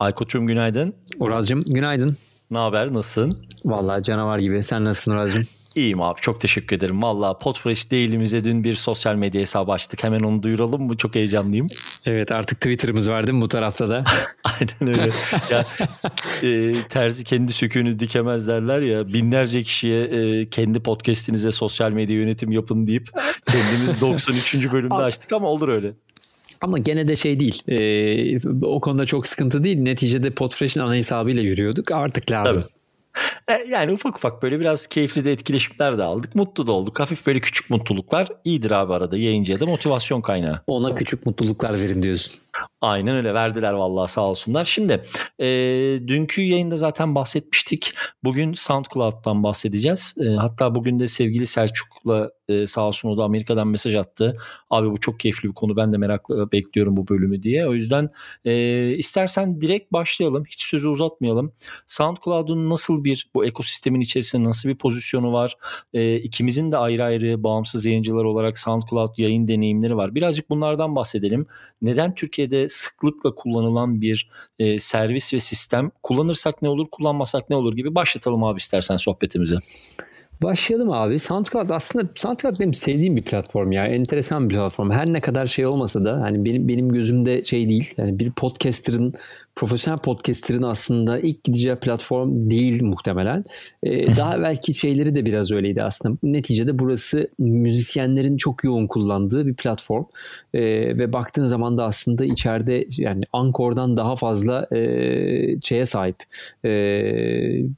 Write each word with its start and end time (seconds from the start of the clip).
Aykut'cum 0.00 0.46
günaydın. 0.46 0.94
Uraz'cığım 1.18 1.60
günaydın. 1.66 2.16
Ne 2.50 2.58
haber? 2.58 2.94
Nasılsın? 2.94 3.32
Vallahi 3.64 4.02
canavar 4.02 4.38
gibi. 4.38 4.62
Sen 4.62 4.84
nasılsın 4.84 5.12
Uraz'cığım? 5.12 5.42
İyiyim 5.76 6.02
abi 6.02 6.20
çok 6.20 6.40
teşekkür 6.40 6.76
ederim. 6.76 7.02
Valla 7.02 7.38
Podfresh 7.38 7.90
değilimize 7.90 8.44
dün 8.44 8.64
bir 8.64 8.72
sosyal 8.72 9.14
medya 9.14 9.40
hesabı 9.40 9.72
açtık. 9.72 10.04
Hemen 10.04 10.20
onu 10.20 10.42
duyuralım 10.42 10.82
mı? 10.82 10.96
Çok 10.96 11.14
heyecanlıyım. 11.14 11.66
Evet 12.06 12.32
artık 12.32 12.60
Twitter'ımız 12.60 13.10
var 13.10 13.26
değil 13.26 13.36
mi 13.38 13.42
bu 13.42 13.48
tarafta 13.48 13.88
da? 13.88 14.04
Aynen 14.44 14.98
öyle. 14.98 15.12
ya, 15.50 15.66
e, 16.42 16.74
terzi 16.88 17.24
kendi 17.24 17.52
söküğünü 17.52 18.00
dikemez 18.00 18.48
derler 18.48 18.80
ya. 18.80 19.08
Binlerce 19.08 19.62
kişiye 19.62 20.04
e, 20.04 20.50
kendi 20.50 20.80
podcastinize 20.80 21.50
sosyal 21.50 21.90
medya 21.90 22.16
yönetim 22.16 22.52
yapın 22.52 22.86
deyip 22.86 23.08
kendimiz 23.46 24.00
93. 24.00 24.72
bölümde 24.72 24.94
açtık 24.94 25.32
ama 25.32 25.48
olur 25.48 25.68
öyle. 25.68 25.92
Ama 26.60 26.78
gene 26.78 27.08
de 27.08 27.16
şey 27.16 27.40
değil. 27.40 27.62
E, 27.68 28.48
o 28.66 28.80
konuda 28.80 29.06
çok 29.06 29.26
sıkıntı 29.26 29.64
değil. 29.64 29.82
Neticede 29.82 30.30
Podfresh'in 30.30 30.80
ana 30.80 30.94
hesabıyla 30.94 31.42
yürüyorduk. 31.42 31.92
Artık 31.92 32.30
lazım. 32.30 32.62
Tabii. 32.62 32.80
E, 33.48 33.66
yani 33.68 33.92
ufak 33.92 34.16
ufak 34.16 34.42
böyle 34.42 34.60
biraz 34.60 34.86
keyifli 34.86 35.24
de 35.24 35.32
etkileşimler 35.32 35.98
de 35.98 36.04
aldık. 36.04 36.34
Mutlu 36.34 36.66
da 36.66 36.72
olduk. 36.72 37.00
Hafif 37.00 37.26
böyle 37.26 37.40
küçük 37.40 37.70
mutluluklar 37.70 38.28
iyidir 38.44 38.70
abi 38.70 38.94
arada 38.94 39.16
yayıncıya 39.16 39.60
da 39.60 39.66
motivasyon 39.66 40.20
kaynağı. 40.20 40.60
Ona 40.66 40.94
küçük 40.94 41.26
mutluluklar 41.26 41.80
verin 41.80 42.02
diyorsun. 42.02 42.40
Aynen 42.80 43.16
öyle 43.16 43.34
verdiler 43.34 43.72
vallahi 43.72 44.10
sağ 44.10 44.20
olsunlar. 44.20 44.64
Şimdi 44.64 45.04
e, 45.38 45.46
dünkü 46.06 46.42
yayında 46.42 46.76
zaten 46.76 47.14
bahsetmiştik. 47.14 47.94
Bugün 48.24 48.52
SoundCloud'dan 48.52 49.42
bahsedeceğiz. 49.42 50.14
E, 50.20 50.28
hatta 50.28 50.74
bugün 50.74 51.00
de 51.00 51.08
sevgili 51.08 51.46
Selçuk'la 51.46 52.30
e, 52.50 52.66
sağ 52.66 52.88
olsun 52.88 53.08
o 53.08 53.18
da 53.18 53.24
Amerika'dan 53.24 53.68
mesaj 53.68 53.94
attı. 53.94 54.36
Abi 54.70 54.90
bu 54.90 55.00
çok 55.00 55.20
keyifli 55.20 55.48
bir 55.48 55.54
konu 55.54 55.76
ben 55.76 55.92
de 55.92 55.96
merakla 55.96 56.52
bekliyorum 56.52 56.96
bu 56.96 57.08
bölümü 57.08 57.42
diye. 57.42 57.68
O 57.68 57.74
yüzden 57.74 58.08
e, 58.44 58.88
istersen 58.90 59.60
direkt 59.60 59.92
başlayalım. 59.92 60.44
Hiç 60.44 60.62
sözü 60.62 60.88
uzatmayalım. 60.88 61.52
SoundCloud'un 61.86 62.70
nasıl 62.70 63.04
bir 63.04 63.30
bu 63.34 63.44
ekosistemin 63.44 64.00
içerisinde 64.00 64.44
nasıl 64.44 64.68
bir 64.68 64.74
pozisyonu 64.74 65.32
var? 65.32 65.56
E, 65.92 66.16
ikimizin 66.16 66.70
de 66.70 66.76
ayrı 66.76 67.04
ayrı 67.04 67.44
bağımsız 67.44 67.86
yayıncılar 67.86 68.24
olarak 68.24 68.58
SoundCloud 68.58 69.18
yayın 69.18 69.48
deneyimleri 69.48 69.96
var. 69.96 70.14
Birazcık 70.14 70.50
bunlardan 70.50 70.96
bahsedelim. 70.96 71.46
Neden 71.82 72.14
Türkiye'de 72.14 72.68
sıklıkla 72.68 73.34
kullanılan 73.34 74.00
bir 74.00 74.30
e, 74.58 74.78
servis 74.78 75.34
ve 75.34 75.38
sistem 75.38 75.90
kullanırsak 76.02 76.62
ne 76.62 76.68
olur 76.68 76.86
kullanmasak 76.92 77.50
ne 77.50 77.56
olur 77.56 77.76
gibi 77.76 77.94
başlatalım 77.94 78.44
abi 78.44 78.58
istersen 78.58 78.96
sohbetimizi. 78.96 79.56
Başlayalım 80.42 80.90
abi. 80.90 81.18
SoundCloud 81.18 81.70
aslında 81.70 82.08
SoundCloud 82.14 82.60
benim 82.60 82.74
sevdiğim 82.74 83.16
bir 83.16 83.22
platform 83.22 83.72
ya. 83.72 83.82
Enteresan 83.82 84.50
bir 84.50 84.54
platform. 84.54 84.90
Her 84.90 85.12
ne 85.12 85.20
kadar 85.20 85.46
şey 85.46 85.66
olmasa 85.66 86.04
da 86.04 86.20
hani 86.20 86.44
benim 86.44 86.68
benim 86.68 86.88
gözümde 86.88 87.44
şey 87.44 87.68
değil. 87.68 87.94
Yani 87.96 88.18
bir 88.18 88.30
podcaster'ın 88.30 89.14
profesyonel 89.54 89.98
podcaster'ın 89.98 90.62
aslında 90.62 91.18
ilk 91.18 91.44
gideceği 91.44 91.76
platform 91.76 92.50
değil 92.50 92.84
muhtemelen. 92.84 93.44
Ee, 93.82 94.16
daha 94.16 94.42
belki 94.42 94.74
şeyleri 94.74 95.14
de 95.14 95.26
biraz 95.26 95.52
öyleydi 95.52 95.82
aslında. 95.82 96.18
Neticede 96.22 96.78
burası 96.78 97.28
müzisyenlerin 97.38 98.36
çok 98.36 98.64
yoğun 98.64 98.86
kullandığı 98.86 99.46
bir 99.46 99.54
platform. 99.54 100.04
Ee, 100.54 100.60
ve 100.98 101.12
baktığın 101.12 101.46
zaman 101.46 101.76
da 101.76 101.84
aslında 101.84 102.24
içeride 102.24 102.86
yani 102.96 103.24
Ankor'dan 103.32 103.96
daha 103.96 104.16
fazla 104.16 104.66
e, 104.76 105.60
şeye 105.62 105.86
sahip. 105.86 106.16
E, 106.64 106.70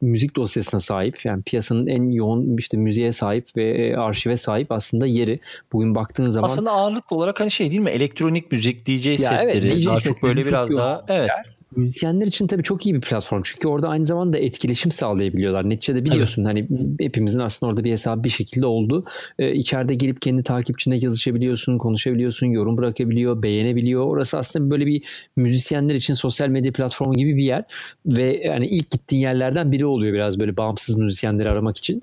müzik 0.00 0.36
dosyasına 0.36 0.80
sahip. 0.80 1.24
Yani 1.24 1.42
piyasanın 1.42 1.86
en 1.86 2.10
yoğun 2.10 2.51
işte 2.58 2.76
müziğe 2.76 3.12
sahip 3.12 3.56
ve 3.56 3.64
e, 3.64 3.96
arşive 3.96 4.36
sahip 4.36 4.72
aslında 4.72 5.06
yeri. 5.06 5.40
Bugün 5.72 5.94
baktığın 5.94 6.30
zaman 6.30 6.46
aslında 6.46 6.70
ağırlıklı 6.70 7.16
olarak 7.16 7.40
hani 7.40 7.50
şey 7.50 7.70
değil 7.70 7.80
mi? 7.80 7.90
Elektronik 7.90 8.52
müzik, 8.52 8.86
DJ 8.86 9.06
ya 9.06 9.18
setleri. 9.18 9.58
Evet, 9.58 9.76
DJ 9.76 9.86
daha 9.86 10.00
çok 10.00 10.22
böyle 10.22 10.46
biraz 10.46 10.70
daha 10.70 11.04
evet. 11.08 11.28
Yer. 11.28 11.62
Müzisyenler 11.76 12.26
için 12.26 12.46
tabii 12.46 12.62
çok 12.62 12.86
iyi 12.86 12.94
bir 12.94 13.00
platform. 13.00 13.40
Çünkü 13.44 13.68
orada 13.68 13.88
aynı 13.88 14.06
zamanda 14.06 14.38
etkileşim 14.38 14.92
sağlayabiliyorlar. 14.92 15.70
Neticede 15.70 16.04
biliyorsun 16.04 16.44
tabii. 16.44 16.66
hani 16.68 16.94
hepimizin 17.00 17.40
aslında 17.40 17.70
orada 17.70 17.84
bir 17.84 17.90
hesabı 17.90 18.24
bir 18.24 18.28
şekilde 18.28 18.66
oldu. 18.66 19.04
Ee, 19.38 19.52
içeride 19.52 19.94
girip 19.94 20.22
kendi 20.22 20.42
takipçine 20.42 20.96
yazışabiliyorsun, 20.96 21.78
konuşabiliyorsun, 21.78 22.46
yorum 22.46 22.78
bırakabiliyor, 22.78 23.42
beğenebiliyor. 23.42 24.06
Orası 24.06 24.38
aslında 24.38 24.70
böyle 24.70 24.86
bir 24.86 25.02
müzisyenler 25.36 25.94
için 25.94 26.14
sosyal 26.14 26.48
medya 26.48 26.72
platformu 26.72 27.14
gibi 27.14 27.36
bir 27.36 27.44
yer. 27.44 27.64
Ve 28.06 28.42
yani 28.44 28.66
ilk 28.66 28.90
gittiğin 28.90 29.22
yerlerden 29.22 29.72
biri 29.72 29.86
oluyor 29.86 30.14
biraz 30.14 30.40
böyle 30.40 30.56
bağımsız 30.56 30.98
müzisyenleri 30.98 31.50
aramak 31.50 31.76
için 31.76 32.02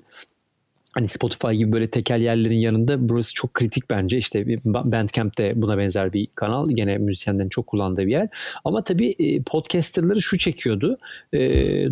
hani 0.94 1.08
Spotify 1.08 1.54
gibi 1.54 1.72
böyle 1.72 1.90
tekel 1.90 2.20
yerlerin 2.20 2.58
yanında 2.58 3.08
burası 3.08 3.34
çok 3.34 3.54
kritik 3.54 3.90
bence. 3.90 4.18
İşte 4.18 4.46
Bandcamp 4.64 5.38
de 5.38 5.52
buna 5.56 5.78
benzer 5.78 6.12
bir 6.12 6.28
kanal. 6.34 6.68
Gene 6.68 6.98
müzisyenlerin 6.98 7.48
çok 7.48 7.66
kullandığı 7.66 8.06
bir 8.06 8.12
yer. 8.12 8.28
Ama 8.64 8.84
tabii 8.84 9.14
e, 9.18 9.42
podcasterları 9.42 10.20
şu 10.20 10.38
çekiyordu. 10.38 10.98
E, 11.32 11.38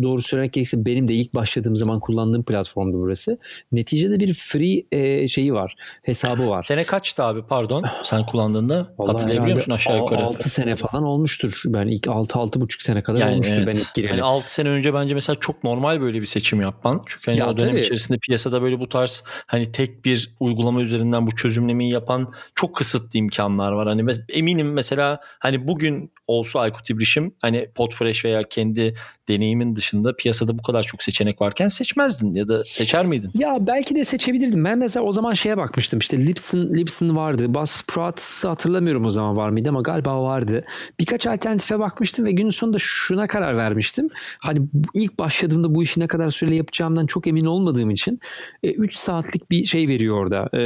doğru 0.03 0.21
söylemek 0.21 0.53
gerekirse 0.53 0.85
benim 0.85 1.07
de 1.07 1.13
ilk 1.13 1.35
başladığım 1.35 1.75
zaman 1.75 1.99
kullandığım 1.99 2.43
platformdu 2.43 2.97
burası. 2.97 3.37
Neticede 3.71 4.19
bir 4.19 4.33
free 4.33 4.83
e, 4.91 5.27
şeyi 5.27 5.53
var. 5.53 5.75
Hesabı 6.03 6.49
var. 6.49 6.63
Sene 6.63 6.83
kaçtı 6.83 7.23
abi 7.23 7.41
pardon 7.41 7.85
sen 8.03 8.25
kullandığında? 8.25 8.93
Vallahi 8.97 9.11
Hatırlayabiliyor 9.11 9.57
musun 9.57 9.71
aşağı 9.71 9.97
yukarı? 9.97 10.23
6 10.23 10.49
sene 10.49 10.75
falan 10.75 11.03
olmuştur. 11.03 11.61
Ben 11.65 11.87
ilk 11.87 12.05
6-6,5 12.05 12.83
sene 12.83 13.03
kadar 13.03 13.19
yani 13.19 13.33
olmuştur 13.33 13.57
evet. 13.57 13.67
ben 13.67 13.73
ilk 13.73 13.93
gireli. 13.93 14.11
Yani 14.11 14.23
6 14.23 14.53
sene 14.53 14.69
önce 14.69 14.93
bence 14.93 15.13
mesela 15.13 15.35
çok 15.39 15.63
normal 15.63 16.01
böyle 16.01 16.21
bir 16.21 16.25
seçim 16.25 16.61
yapman. 16.61 17.01
Çünkü 17.05 17.31
hani 17.31 17.39
ya 17.39 17.49
o 17.49 17.57
dönem 17.57 17.71
tabii. 17.71 17.81
içerisinde 17.81 18.17
piyasada 18.17 18.61
böyle 18.61 18.79
bu 18.79 18.88
tarz 18.89 19.23
hani 19.47 19.71
tek 19.71 20.05
bir 20.05 20.35
uygulama 20.39 20.81
üzerinden 20.81 21.27
bu 21.27 21.35
çözümlemeyi 21.35 21.93
yapan 21.93 22.33
çok 22.55 22.75
kısıtlı 22.75 23.19
imkanlar 23.19 23.71
var. 23.71 23.87
Hani 23.87 24.11
eminim 24.29 24.73
mesela 24.73 25.19
hani 25.39 25.67
bugün 25.67 26.11
olsa 26.27 26.59
Aykut 26.59 26.89
İbrişim 26.89 27.33
hani 27.41 27.69
Podfresh 27.75 28.25
veya 28.25 28.43
kendi 28.43 28.93
deneyimin 29.27 29.75
dışında 29.75 30.15
piyasada 30.15 30.57
bu 30.57 30.63
kadar 30.63 30.83
çok 30.83 31.03
seçenek 31.03 31.41
varken 31.41 31.67
seçmezdin 31.67 32.33
ya 32.33 32.47
da 32.47 32.63
seçer 32.65 33.05
miydin? 33.05 33.31
Ya 33.35 33.57
belki 33.59 33.95
de 33.95 34.05
seçebilirdim. 34.05 34.65
Ben 34.65 34.79
mesela 34.79 35.05
o 35.05 35.11
zaman 35.11 35.33
şeye 35.33 35.57
bakmıştım 35.57 35.99
işte 35.99 36.27
Lipson, 36.27 36.73
Lipson 36.73 37.15
vardı. 37.15 37.53
Buzzsprout 37.53 38.45
hatırlamıyorum 38.45 39.05
o 39.05 39.09
zaman 39.09 39.37
var 39.37 39.49
mıydı 39.49 39.69
ama 39.69 39.81
galiba 39.81 40.23
vardı. 40.23 40.65
Birkaç 40.99 41.27
alternatife 41.27 41.79
bakmıştım 41.79 42.25
ve 42.25 42.31
günün 42.31 42.49
sonunda 42.49 42.77
şuna 42.79 43.27
karar 43.27 43.57
vermiştim. 43.57 44.07
Hani 44.39 44.59
ilk 44.95 45.19
başladığımda 45.19 45.75
bu 45.75 45.83
işi 45.83 45.99
ne 45.99 46.07
kadar 46.07 46.29
süreyle 46.29 46.55
yapacağımdan 46.55 47.05
çok 47.05 47.27
emin 47.27 47.45
olmadığım 47.45 47.89
için 47.89 48.19
3 48.63 48.78
e, 48.85 48.87
saatlik 48.91 49.51
bir 49.51 49.63
şey 49.63 49.87
veriyor 49.87 50.17
orada. 50.17 50.49
E, 50.53 50.59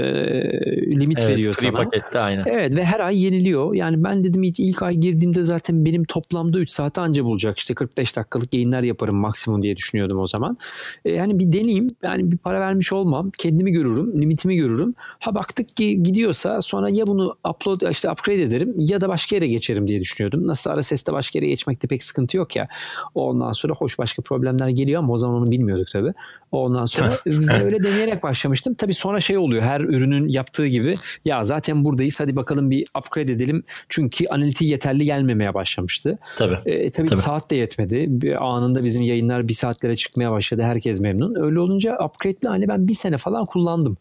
limit 1.00 1.20
evet, 1.20 1.30
veriyor 1.30 1.54
sana. 1.54 1.72
Pakette, 1.72 2.20
aynen. 2.20 2.46
Evet 2.48 2.76
ve 2.76 2.86
her 2.86 3.00
ay 3.00 3.24
yeniliyor. 3.24 3.76
Yani 3.76 4.04
ben 4.04 4.24
dedim 4.24 4.44
ilk, 4.44 4.60
ilk 4.60 4.84
ay 4.84 4.94
girdiğimde 4.94 5.44
zaten 5.44 5.86
benim 5.86 6.04
toplamda 6.04 6.60
3 6.60 6.70
saat 6.70 6.98
anca 6.98 7.24
bulacak. 7.24 7.60
İşte 7.60 7.74
45 7.74 8.18
dakikalık 8.18 8.54
yayınlar 8.54 8.84
yaparım 8.84 9.16
maksimum 9.16 9.64
diye 9.64 9.76
düşünüyordum 9.76 10.20
o 10.20 10.28
zaman. 10.28 10.58
E, 11.06 11.12
yani 11.12 11.40
bir 11.40 11.52
deneyeyim. 11.52 11.88
Yani 12.04 12.32
bir 12.32 12.38
para 12.38 12.60
vermiş 12.60 12.94
olmam. 12.94 13.32
Kendimi 13.38 13.72
görürüm. 13.72 14.22
Limitimi 14.22 14.56
görürüm. 14.56 14.94
Ha 14.98 15.36
baktık 15.36 15.78
ki 15.78 16.04
gidiyorsa 16.04 16.62
sonra 16.62 16.90
ya 16.90 17.08
bunu 17.08 17.36
upload 17.50 17.82
işte 17.92 18.12
upgrade 18.12 18.42
ederim 18.42 18.74
ya 18.78 19.02
da 19.02 19.10
başka 19.10 19.36
yere 19.36 19.48
geçerim 19.48 19.88
diye 19.88 20.00
düşünüyordum. 20.00 20.48
Nasıl 20.48 20.82
RSS'te 20.82 21.14
başka 21.14 21.40
yere 21.40 21.48
geçmekte 21.48 21.88
pek 21.88 22.04
sıkıntı 22.04 22.38
yok 22.38 22.56
ya. 22.56 22.68
Ondan 23.16 23.52
sonra 23.52 23.74
hoş 23.74 24.00
başka 24.00 24.22
problemler 24.22 24.68
geliyor 24.68 25.00
ama 25.00 25.14
o 25.14 25.18
zaman 25.18 25.36
onu 25.36 25.52
bilmiyorduk 25.52 25.88
tabii. 25.92 26.14
Ondan 26.52 26.86
sonra 26.86 27.18
öyle 27.64 27.84
deneyerek 28.04 28.24
başlamıştım. 28.24 28.74
Tabii 28.74 28.94
sonra 28.94 29.20
şey 29.20 29.38
oluyor. 29.38 29.64
Her 29.64 29.82
ürünün 29.82 30.28
yaptığı 30.28 30.68
gibi 30.68 30.96
ya 31.26 31.44
zaten 31.44 31.84
buradayız 31.84 32.20
hadi 32.20 32.36
bakalım 32.36 32.72
bir 32.72 32.86
upgrade 32.98 33.32
edelim. 33.32 33.64
Çünkü 33.90 34.28
analitiği 34.28 34.72
yeterli 34.72 35.06
gelmemeye 35.06 35.54
başlamıştı. 35.54 36.18
Tabii. 36.38 36.58
E, 36.66 36.92
tabii, 36.92 37.08
tabii. 37.08 37.20
saat 37.20 37.50
de 37.52 37.56
yetmedi. 37.56 38.06
Bir 38.10 38.46
anında 38.46 38.84
bizim 38.84 39.04
yayınlar 39.04 39.48
bir 39.48 39.54
saatlere 39.54 39.96
çıkmaya 39.96 40.30
başladı. 40.30 40.62
Herkes 40.62 41.00
memnun. 41.00 41.44
Öyle 41.46 41.60
olunca 41.60 41.98
upgrade'li 42.06 42.50
hani 42.50 42.68
ben 42.68 42.88
bir 42.88 42.94
sene 42.94 43.18
falan 43.18 43.46
kullandım. 43.46 43.98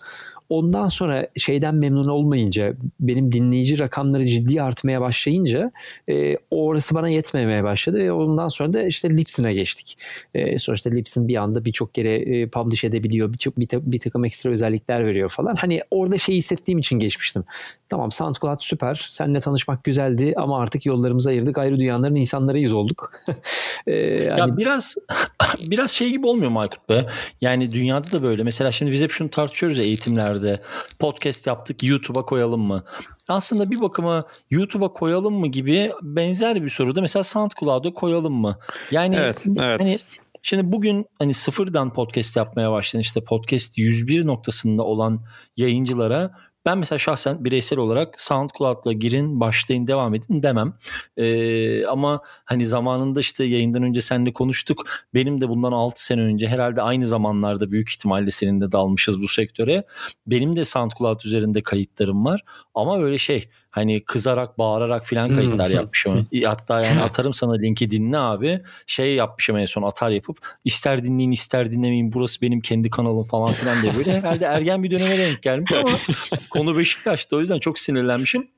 Ondan 0.49 0.85
sonra 0.85 1.29
şeyden 1.37 1.75
memnun 1.75 2.09
olmayınca 2.09 2.75
benim 3.01 3.33
dinleyici 3.33 3.79
rakamları 3.79 4.27
ciddi 4.27 4.63
artmaya 4.63 5.01
başlayınca 5.01 5.71
e, 6.09 6.37
orası 6.51 6.95
bana 6.95 7.09
yetmemeye 7.09 7.65
başladı 7.65 7.99
ve 7.99 8.13
ondan 8.13 8.49
sonra 8.49 8.73
da 8.73 8.83
işte 8.83 9.11
Libsyn'e 9.11 9.53
geçtik. 9.53 9.99
E, 10.35 10.59
sonuçta 10.59 10.91
Libsyn 10.91 11.29
bir 11.29 11.37
anda 11.37 11.65
birçok 11.65 11.99
yere 11.99 12.15
e, 12.15 12.49
publish 12.49 12.85
edebiliyor. 12.85 13.33
Birçok 13.33 13.59
bir, 13.59 13.69
bir 13.73 13.99
takım 13.99 14.25
ekstra 14.25 14.51
özellikler 14.51 15.07
veriyor 15.07 15.29
falan. 15.29 15.55
Hani 15.57 15.81
orada 15.91 16.19
şey 16.19 16.37
hissettiğim 16.37 16.79
için 16.79 16.99
geçmiştim. 16.99 17.45
Tamam 17.89 18.13
SoundCloud 18.13 18.61
süper. 18.61 19.07
Seninle 19.09 19.41
tanışmak 19.41 19.85
güzeldi 19.85 20.35
ama 20.37 20.59
artık 20.59 20.87
yollarımızı 20.87 21.31
ayırdık. 21.31 21.59
Ayrı 21.59 21.81
dünyaların 21.81 22.15
insanlarıyız 22.15 22.73
olduk. 22.73 23.13
e. 23.87 23.93
Ya 23.93 24.57
biraz 24.57 24.95
biraz 25.71 25.91
şey 25.91 26.11
gibi 26.11 26.27
olmuyor 26.27 26.51
mu 26.51 26.61
Aykut 26.61 26.89
be? 26.89 27.07
Yani 27.41 27.73
dünyada 27.73 28.13
da 28.13 28.23
böyle. 28.23 28.43
Mesela 28.43 28.73
şimdi 28.73 28.93
biz 28.93 29.03
hep 29.03 29.11
şunu 29.11 29.31
tartışıyoruz 29.31 29.79
ya 29.79 29.85
eğitimlerde 29.85 30.42
nerede? 30.43 30.63
Podcast 30.99 31.47
yaptık 31.47 31.83
YouTube'a 31.83 32.23
koyalım 32.23 32.61
mı? 32.61 32.85
Aslında 33.29 33.71
bir 33.71 33.81
bakıma 33.81 34.21
YouTube'a 34.51 34.93
koyalım 34.93 35.41
mı 35.41 35.49
gibi 35.49 35.93
benzer 36.03 36.65
bir 36.65 36.69
soruda 36.69 37.01
mesela 37.01 37.23
SoundCloud'a 37.23 37.93
koyalım 37.93 38.35
mı? 38.35 38.59
Yani 38.91 39.17
evet, 39.17 39.39
evet. 39.47 39.81
hani 39.81 39.99
Şimdi 40.45 40.73
bugün 40.73 41.07
hani 41.19 41.35
sıfırdan 41.35 41.93
podcast 41.93 42.37
yapmaya 42.37 42.73
başlayan 42.73 43.01
işte 43.01 43.25
podcast 43.25 43.79
101 43.79 44.27
noktasında 44.27 44.83
olan 44.83 45.21
yayıncılara 45.57 46.31
Ben 46.67 46.79
mesela 46.79 46.99
şahsen 46.99 47.45
bireysel 47.45 47.79
olarak 47.79 48.21
SoundCloud'la 48.21 48.93
girin, 48.93 49.41
başlayın, 49.41 49.87
devam 49.87 50.15
edin 50.15 50.43
demem. 50.43 50.75
Ee, 51.17 51.87
ama 51.87 52.21
hani 52.45 52.67
zamanında 52.67 53.21
işte 53.21 53.45
yayından 53.45 53.83
önce 53.83 54.01
seninle 54.01 54.33
konuştuk. 54.33 54.87
Benim 55.15 55.41
de 55.41 55.49
bundan 55.49 55.73
6 55.73 56.05
sene 56.05 56.21
önce 56.21 56.49
herhalde 56.49 56.83
aynı 56.83 57.07
zamanlarda 57.07 57.71
büyük 57.71 57.91
ihtimalle 57.91 58.31
senin 58.31 58.61
de 58.61 58.73
dalmışız 58.73 59.23
bu 59.23 59.29
sektöre. 59.29 59.85
Benim 60.27 60.57
de 60.57 60.65
SoundCloud 60.65 61.21
üzerinde 61.25 61.63
kayıtlarım 61.63 62.25
var. 62.25 62.41
Ama 62.75 63.01
böyle 63.01 63.19
şey 63.19 63.49
hani 63.73 64.05
kızarak 64.05 64.59
bağırarak 64.59 65.05
filan 65.05 65.29
kayıtlar 65.29 65.71
yapmışım. 65.71 66.27
Hatta 66.45 66.81
yani 66.81 67.01
atarım 67.03 67.35
sana 67.35 67.53
linki 67.53 67.91
dinle 67.91 68.19
abi. 68.19 68.63
Şey 68.87 69.15
yapmışım 69.15 69.57
en 69.57 69.65
son 69.65 69.83
atar 69.83 70.11
yapıp 70.11 70.39
ister 70.65 71.03
dinleyin 71.05 71.31
ister 71.31 71.71
dinlemeyin 71.71 72.13
burası 72.13 72.43
benim 72.43 72.61
kendi 72.61 72.91
kanalım 72.91 73.25
falan 73.25 73.53
filan 73.53 73.83
diye 73.83 73.97
böyle. 73.97 74.19
Herhalde 74.19 74.45
ergen 74.45 74.83
bir 74.83 74.91
döneme 74.91 75.19
denk 75.19 75.43
gelmiş 75.43 75.73
ama 75.73 75.91
konu 76.51 76.79
Beşiktaş'ta 76.79 77.37
o 77.37 77.41
yüzden 77.41 77.59
çok 77.59 77.79
sinirlenmişim 77.79 78.49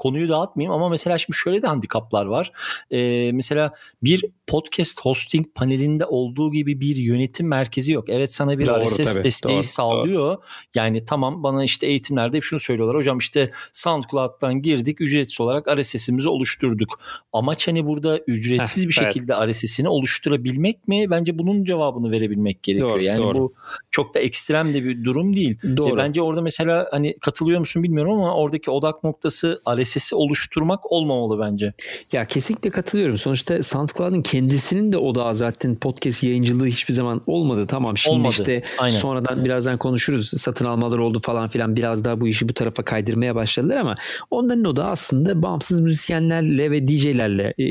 konuyu 0.00 0.28
dağıtmayayım 0.28 0.74
ama 0.74 0.88
mesela 0.88 1.18
şimdi 1.18 1.36
şöyle 1.36 1.62
de 1.62 1.66
handikaplar 1.66 2.26
var. 2.26 2.52
Ee, 2.90 3.30
mesela 3.32 3.72
bir 4.02 4.24
podcast 4.46 5.00
hosting 5.00 5.46
panelinde 5.54 6.06
olduğu 6.06 6.52
gibi 6.52 6.80
bir 6.80 6.96
yönetim 6.96 7.48
merkezi 7.48 7.92
yok. 7.92 8.08
Evet 8.08 8.34
sana 8.34 8.58
bir 8.58 8.66
doğru, 8.66 8.86
RSS 8.86 8.96
tabii, 8.96 9.24
desteği 9.24 9.52
doğru, 9.52 9.62
sağlıyor. 9.62 10.36
Doğru. 10.36 10.40
Yani 10.74 11.04
tamam 11.04 11.42
bana 11.42 11.64
işte 11.64 11.86
eğitimlerde 11.86 12.36
hep 12.36 12.42
şunu 12.42 12.60
söylüyorlar. 12.60 12.96
Hocam 12.96 13.18
işte 13.18 13.50
SoundCloud'dan 13.72 14.62
girdik 14.62 15.00
ücretsiz 15.00 15.40
olarak 15.40 15.78
RSS'imizi 15.78 16.28
oluşturduk. 16.28 17.00
Amaç 17.32 17.68
hani 17.68 17.86
burada 17.86 18.18
ücretsiz 18.18 18.84
Heh, 18.84 18.88
bir 18.88 18.92
şekilde 18.92 19.34
evet. 19.44 19.54
RSS'ini 19.54 19.88
oluşturabilmek 19.88 20.88
mi? 20.88 21.10
Bence 21.10 21.38
bunun 21.38 21.64
cevabını 21.64 22.10
verebilmek 22.10 22.62
gerekiyor. 22.62 22.90
Doğru, 22.90 23.02
yani 23.02 23.22
doğru. 23.22 23.38
bu 23.38 23.54
çok 23.90 24.14
da 24.14 24.18
ekstrem 24.18 24.74
de 24.74 24.84
bir 24.84 25.04
durum 25.04 25.36
değil. 25.36 25.58
Doğru. 25.76 25.94
E, 25.94 25.96
bence 25.96 26.22
orada 26.22 26.42
mesela 26.42 26.88
hani 26.90 27.18
katılıyor 27.20 27.58
musun 27.58 27.82
bilmiyorum 27.82 28.12
ama 28.12 28.34
oradaki 28.34 28.70
odak 28.70 29.04
noktası 29.04 29.60
RSS'i 29.90 30.16
oluşturmak 30.16 30.92
olmamalı 30.92 31.40
bence. 31.40 31.72
Ya 32.12 32.24
kesinlikle 32.24 32.70
katılıyorum. 32.70 33.18
Sonuçta 33.18 33.62
SoundCloud'un 33.62 34.22
kendisinin 34.22 34.92
de 34.92 34.96
odağı 34.96 35.34
zaten 35.34 35.76
podcast 35.76 36.24
yayıncılığı 36.24 36.66
hiçbir 36.66 36.94
zaman 36.94 37.22
olmadı. 37.26 37.66
Tamam 37.66 37.96
şimdi 37.96 38.14
olmadı. 38.16 38.30
işte 38.30 38.62
Aynen. 38.78 38.96
sonradan 38.96 39.44
birazdan 39.44 39.78
konuşuruz. 39.78 40.28
Satın 40.28 40.64
almalar 40.64 40.98
oldu 40.98 41.20
falan 41.22 41.48
filan. 41.48 41.76
Biraz 41.76 42.04
daha 42.04 42.20
bu 42.20 42.28
işi 42.28 42.48
bu 42.48 42.54
tarafa 42.54 42.82
kaydırmaya 42.82 43.34
başladılar 43.34 43.76
ama 43.76 43.94
onların 44.30 44.64
odağı 44.64 44.90
aslında 44.90 45.42
bağımsız 45.42 45.80
müzisyenlerle 45.80 46.70
ve 46.70 46.88
DJ'lerle 46.88 47.54
e, 47.58 47.64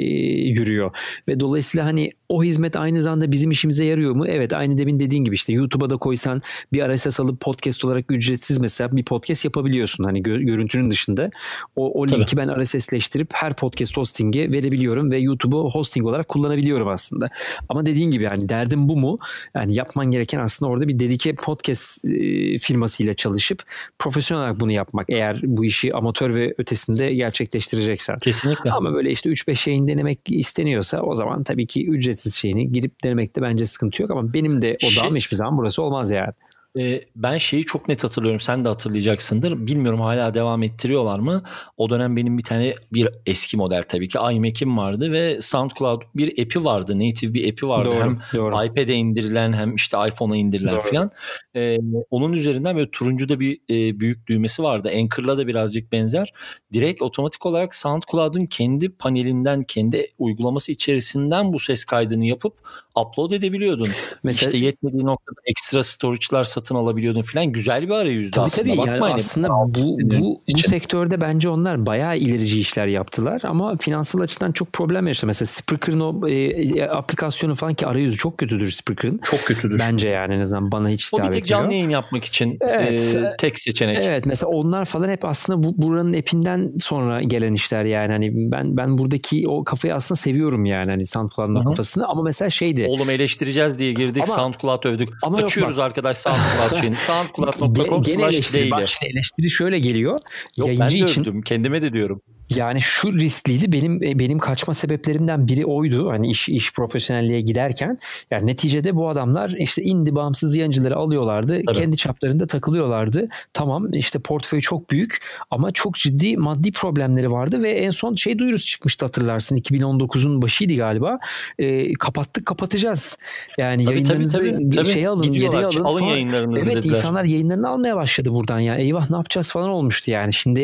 yürüyor. 0.50 0.92
Ve 1.28 1.40
dolayısıyla 1.40 1.86
hani 1.86 2.12
o 2.30 2.44
hizmet 2.44 2.76
aynı 2.76 3.04
zamanda 3.04 3.32
bizim 3.32 3.52
işimize 3.52 3.86
yarıyor 3.86 4.16
mu? 4.16 4.28
Evet 4.28 4.54
aynı 4.54 4.78
demin 4.78 5.00
dediğin 5.00 5.24
gibi 5.24 5.36
işte 5.36 5.54
YouTube'a 5.54 5.90
da 5.90 5.98
koysan 5.98 6.42
bir 6.74 6.96
RSS 6.96 7.20
alıp 7.20 7.40
podcast 7.40 7.86
olarak 7.86 8.12
ücretsiz 8.12 8.58
mesela 8.58 8.96
bir 8.96 9.04
podcast 9.06 9.46
yapabiliyorsun. 9.46 10.04
Hani 10.04 10.22
gö- 10.22 10.44
görüntünün 10.46 10.92
dışında. 10.92 11.30
O, 11.76 12.02
o 12.02 12.08
linki 12.12 12.38
ben 12.38 12.62
RSS'leştirip 12.62 13.30
her 13.34 13.54
podcast 13.54 13.98
hosting'e 13.98 14.54
verebiliyorum 14.54 15.12
ve 15.12 15.18
YouTube'u 15.18 15.70
hosting 15.72 16.06
olarak 16.06 16.28
kullanabiliyorum 16.28 16.88
aslında. 16.88 17.26
Ama 17.70 17.86
dediğin 17.86 18.12
gibi 18.12 18.24
yani 18.24 18.50
derdim 18.50 18.90
bu 18.90 18.98
mu? 18.98 19.18
Yani 19.56 19.76
yapman 19.76 20.12
gereken 20.12 20.40
aslında 20.40 20.72
orada 20.72 20.88
bir 20.88 21.00
dedike 21.00 21.36
podcast 21.36 22.06
e, 22.06 22.58
firmasıyla 22.58 23.14
çalışıp 23.14 23.64
profesyonel 24.00 24.44
olarak 24.44 24.60
bunu 24.60 24.72
yapmak. 24.72 25.10
Eğer 25.10 25.42
bu 25.44 25.66
işi 25.66 25.96
amatör 25.96 26.36
ve 26.36 26.54
ötesinde 26.58 27.14
gerçekleştireceksen. 27.14 28.20
Kesinlikle. 28.20 28.72
Ama 28.72 28.94
böyle 28.94 29.12
işte 29.12 29.30
3-5 29.30 29.56
şeyin 29.56 29.88
denemek 29.88 30.20
isteniyorsa 30.28 31.02
o 31.02 31.16
zaman 31.16 31.44
tabii 31.44 31.68
ki 31.68 31.88
ücretsiz 31.88 32.36
şeyini 32.36 32.72
girip 32.72 33.04
denemekte 33.04 33.42
bence 33.42 33.66
sıkıntı 33.66 34.02
yok 34.02 34.12
ama 34.12 34.34
benim 34.34 34.62
de 34.62 34.78
odağım 34.84 35.10
şey, 35.10 35.16
hiçbir 35.16 35.36
zaman 35.36 35.58
burası 35.58 35.82
olmaz 35.84 36.12
yani. 36.12 36.34
E, 36.80 37.02
ben 37.16 37.38
şeyi 37.38 37.66
çok 37.66 37.88
net 37.88 38.04
hatırlıyorum. 38.04 38.40
Sen 38.40 38.66
de 38.66 38.70
hatırlayacaksındır. 38.70 39.68
Bilmiyorum 39.68 40.02
hala 40.02 40.34
devam 40.34 40.64
ettiriyorlar 40.64 41.20
mı? 41.20 41.44
O 41.78 41.90
dönem 41.90 42.16
benim 42.16 42.38
bir 42.38 42.44
tane 42.44 42.76
bir 42.94 43.10
eski 43.26 43.58
model 43.58 43.84
tabii 43.84 44.08
ki 44.08 44.18
iMac'im 44.32 44.78
vardı 44.78 45.12
ve 45.12 45.42
SoundCloud 45.42 46.02
bir 46.16 46.46
app'i 46.46 46.64
vardı. 46.64 47.00
Native 47.00 47.34
bir 47.34 47.52
app'i 47.52 47.68
vardı. 47.68 47.90
Doğru, 47.90 48.00
hem 48.00 48.20
doğru. 48.34 48.66
iPad'e 48.66 48.94
indirilen 48.94 49.54
hem 49.54 49.76
işte 49.76 49.98
iPhone'a 50.08 50.38
indirilen 50.38 50.80
falan. 50.80 51.12
E, 51.56 51.78
onun 52.10 52.34
üzerinden 52.34 52.76
böyle 52.76 52.92
turuncuda 52.92 53.40
bir 53.40 53.60
e, 53.70 54.00
büyük 54.00 54.28
düğmesi 54.28 54.64
vardı. 54.64 54.92
Anchor'la 54.96 55.38
da 55.38 55.48
birazcık 55.48 55.92
benzer. 55.92 56.34
Direkt 56.74 57.02
otomatik 57.02 57.46
olarak 57.46 57.76
SoundCloud'un 57.76 58.46
kendi 58.46 58.90
panelinden, 58.90 59.64
kendi 59.64 60.08
uygulaması 60.18 60.72
içerisinden 60.72 61.54
bu 61.54 61.60
ses 61.60 61.86
kaydını 61.86 62.26
yapıp 62.26 62.54
upload 62.96 63.32
edebiliyordun. 63.32 63.88
Mesela, 64.24 64.50
işte 64.50 64.58
yetmediği 64.58 65.06
noktada 65.06 65.40
ekstra 65.46 65.84
storage'lar 65.84 66.44
satın 66.44 66.69
alabiliyordun 66.76 67.22
falan. 67.22 67.46
Güzel 67.46 67.84
bir 67.84 67.94
arayüzdü 67.94 68.32
tabii 68.32 68.46
aslında. 68.46 68.76
Tabii 68.76 68.90
yani 68.90 69.14
aslında 69.14 69.50
bu, 69.50 69.98
bu, 70.02 70.42
bu 70.54 70.58
sektörde 70.58 71.22
bence 71.22 71.50
onlar 71.50 71.86
bayağı 71.86 72.18
ilerici 72.18 72.60
işler 72.60 72.88
yaptılar 72.88 73.42
ama 73.44 73.78
finansal 73.78 74.20
açıdan 74.20 74.52
çok 74.52 74.74
problem 74.74 75.08
yaşadı. 75.08 75.26
Mesela 75.28 75.46
Spreaker'ın 75.46 76.00
o 76.00 76.28
e, 76.28 76.34
e, 76.34 76.84
aplikasyonu 76.84 77.56
falan 77.56 77.74
ki 77.74 77.88
arayüzü 77.88 78.18
çok 78.18 78.38
kötüdür 78.38 78.72
Spreaker'ın. 78.72 79.20
Çok 79.24 79.40
kötüdür. 79.46 79.80
Bence 79.80 80.10
yani 80.10 80.34
en 80.34 80.40
azından 80.40 80.72
bana 80.72 80.90
hiç 80.90 81.08
hitap 81.08 81.20
etmiyor. 81.20 81.34
O 81.34 81.38
bir 81.38 81.42
tek 81.42 81.50
canlı 81.50 81.74
yayın 81.74 81.90
yapmak 81.90 82.26
için 82.26 82.58
evet, 82.62 83.16
e, 83.16 83.36
tek 83.40 83.60
seçenek. 83.60 83.98
Evet 84.02 84.26
mesela 84.26 84.50
onlar 84.50 84.86
falan 84.86 85.10
hep 85.10 85.26
aslında 85.26 85.64
bu 85.64 85.82
buranın 85.82 86.14
epinden 86.14 86.72
sonra 86.80 87.22
gelen 87.22 87.54
işler 87.54 87.84
yani. 87.84 88.12
Hani 88.12 88.32
ben 88.34 88.78
ben 88.78 88.98
buradaki 88.98 89.48
o 89.48 89.64
kafayı 89.64 89.96
aslında 89.96 90.18
seviyorum 90.20 90.66
yani 90.66 90.92
hani 90.92 91.06
SoundCloud'un 91.06 91.64
kafasını 91.64 92.08
ama 92.08 92.22
mesela 92.22 92.50
şeydi. 92.50 92.86
Oğlum 92.90 93.10
eleştireceğiz 93.10 93.80
diye 93.80 93.90
girdik 93.90 94.24
ama, 94.28 94.34
SoundCloud 94.34 94.84
övdük. 94.84 95.10
Ama 95.24 95.38
Açıyoruz 95.38 95.78
yok, 95.78 95.86
arkadaş 95.86 96.18
SoundCloud 96.18 96.49
SoundCloud. 96.58 97.54
SoundCloud.com 97.54 98.06
slash 98.06 98.54
değil. 98.54 98.72
Bak 98.72 98.88
şimdi 98.88 99.12
eleştiri 99.12 99.50
şöyle 99.50 99.80
geliyor. 99.80 100.20
Yok 100.58 100.68
Yayıncı 100.68 100.82
ben 100.84 100.92
de 100.92 101.12
için, 101.12 101.22
övdüm. 101.22 101.42
Kendime 101.42 101.82
de 101.82 101.94
diyorum. 101.94 102.20
Yani 102.56 102.82
şu 102.82 103.14
riskliydi 103.14 103.72
benim 103.72 104.04
e, 104.04 104.20
benim 104.20 104.40
kaçma 104.40 104.74
sebeplerimden 104.74 105.48
biri 105.48 105.66
oydu. 105.66 106.10
Hani 106.10 106.30
iş 106.30 106.50
iş 106.50 106.74
profesyonelliğe 106.74 107.42
giderken 107.42 107.98
yani 108.32 108.48
neticede 108.48 108.96
bu 108.96 109.10
adamlar 109.10 109.56
işte 109.58 109.82
indi 109.82 110.16
bağımsız 110.16 110.56
yayıncıları 110.56 110.96
alıyorlardı. 110.96 111.62
Tabii. 111.68 111.78
Kendi 111.78 111.98
çaplarında 111.98 112.48
takılıyorlardı. 112.48 113.28
Tamam 113.54 113.94
işte 113.94 114.20
portföy 114.20 114.62
çok 114.62 114.90
büyük 114.90 115.18
ama 115.52 115.72
çok 115.72 115.96
ciddi 115.96 116.38
maddi 116.38 116.72
problemleri 116.72 117.32
vardı 117.32 117.64
ve 117.64 117.72
en 117.72 117.90
son 117.90 118.16
şey 118.16 118.38
duyurusu 118.38 118.68
çıkmıştı 118.68 119.06
hatırlarsın 119.06 119.58
2019'un 119.58 120.42
başıydı 120.42 120.76
galiba. 120.76 121.20
E, 121.60 121.94
kapattık 121.94 122.46
kapatacağız. 122.46 123.18
Yani 123.58 123.86
tabii, 123.86 123.94
yayınlarınızı 123.94 124.38
tabii, 124.38 124.70
tabii, 124.70 124.88
şey 124.88 125.08
alın, 125.08 125.34
yedeği 125.34 125.66
alın. 125.66 125.84
Alın 125.84 125.98
falan. 125.98 126.10
yayınlarınızı 126.10 126.60
Evet 126.60 126.76
dediler. 126.76 126.96
insanlar 126.96 127.24
yayınlarını 127.24 127.70
almaya 127.70 127.96
başladı 127.96 128.34
buradan 128.34 128.60
ya. 128.60 128.76
Eyvah 128.76 129.10
ne 129.10 129.16
yapacağız 129.16 129.52
falan 129.52 129.70
olmuştu 129.70 130.12
yani. 130.12 130.34
Şimdi 130.34 130.62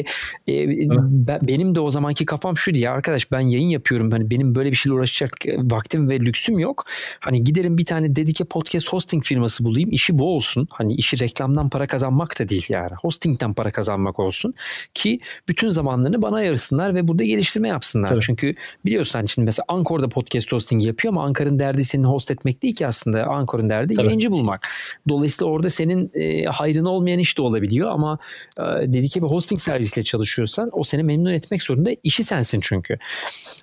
e, 0.48 0.54
ben, 1.00 1.40
benim 1.48 1.75
de 1.76 1.80
o 1.80 1.92
zamanki 1.92 2.26
kafam 2.26 2.58
şuydu 2.58 2.80
ya 2.80 2.92
arkadaş 2.92 3.32
ben 3.32 3.40
yayın 3.40 3.68
yapıyorum. 3.68 4.12
Hani 4.12 4.32
benim 4.32 4.56
böyle 4.56 4.72
bir 4.72 4.76
şeyle 4.76 4.96
uğraşacak 4.96 5.46
e, 5.46 5.58
vaktim 5.58 6.10
ve 6.10 6.20
lüksüm 6.20 6.60
yok. 6.60 6.86
Hani 7.20 7.44
giderim 7.44 7.78
bir 7.78 7.86
tane 7.86 8.16
dedike 8.16 8.44
podcast 8.44 8.90
hosting 8.90 9.24
firması 9.24 9.64
bulayım. 9.64 9.92
İşi 9.92 10.18
bu 10.18 10.36
olsun. 10.36 10.68
Hani 10.72 10.94
işi 10.96 11.20
reklamdan 11.20 11.70
para 11.70 11.88
kazanmak 11.88 12.40
da 12.40 12.48
değil 12.48 12.66
yani. 12.70 12.92
Hostingten 13.02 13.54
para 13.54 13.72
kazanmak 13.72 14.20
olsun. 14.20 14.54
Ki 14.94 15.20
bütün 15.48 15.70
zamanlarını 15.70 16.22
bana 16.22 16.36
ayırsınlar 16.36 16.96
ve 16.96 17.08
burada 17.08 17.24
geliştirme 17.24 17.68
yapsınlar. 17.68 18.08
Tabii. 18.08 18.22
Çünkü 18.22 18.54
biliyorsun 18.86 19.20
hani 19.20 19.30
şimdi 19.30 19.46
mesela 19.46 19.66
Ankor'da 19.68 20.10
podcast 20.10 20.52
hosting 20.52 20.86
yapıyor 20.86 21.14
ama 21.14 21.24
Ankara'nın 21.24 21.60
derdi 21.60 21.86
senin 21.86 22.04
host 22.04 22.32
etmek 22.32 22.64
değil 22.64 22.76
ki 22.76 22.88
aslında. 22.88 23.26
Ankor'un 23.26 23.70
derdi 23.70 23.96
Tabii. 23.96 24.06
yayıncı 24.06 24.32
bulmak. 24.32 24.68
Dolayısıyla 25.10 25.52
orada 25.52 25.70
senin 25.70 26.12
e, 26.14 26.46
hayrına 26.46 26.90
olmayan 26.90 27.20
iş 27.20 27.38
de 27.38 27.42
olabiliyor 27.42 27.90
ama 27.90 28.20
e, 28.62 28.64
dedike 28.94 29.24
bir 29.24 29.28
hosting 29.28 29.62
servisiyle 29.62 30.04
çalışıyorsan 30.04 30.70
o 30.72 30.84
seni 30.84 31.04
memnun 31.04 31.32
etmek 31.32 31.62
zorunda. 31.66 31.90
işi 32.04 32.24
sensin 32.24 32.60
çünkü. 32.64 32.98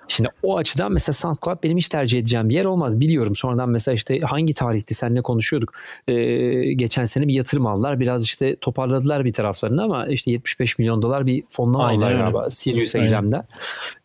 Şimdi 0.07 0.29
o 0.43 0.57
açıdan 0.57 0.91
mesela 0.91 1.13
SoundCloud 1.13 1.63
benim 1.63 1.77
hiç 1.77 1.87
tercih 1.87 2.19
edeceğim 2.19 2.49
bir 2.49 2.55
yer 2.55 2.65
olmaz. 2.65 2.99
Biliyorum 2.99 3.35
sonradan 3.35 3.69
mesela 3.69 3.95
işte 3.95 4.19
hangi 4.19 4.53
tarihti 4.53 4.93
seninle 4.93 5.21
konuşuyorduk. 5.21 5.73
Ee, 6.07 6.73
geçen 6.73 7.05
sene 7.05 7.27
bir 7.27 7.33
yatırım 7.33 7.67
aldılar. 7.67 7.99
Biraz 7.99 8.25
işte 8.25 8.55
toparladılar 8.55 9.25
bir 9.25 9.33
taraflarını 9.33 9.83
ama 9.83 10.07
işte 10.07 10.31
75 10.31 10.79
milyon 10.79 11.01
dolar 11.01 11.25
bir 11.25 11.43
fonlama 11.49 11.89
aldılar 11.89 12.11
galiba. 12.11 12.49
Sirius 12.49 12.95
XM'den. 12.95 13.43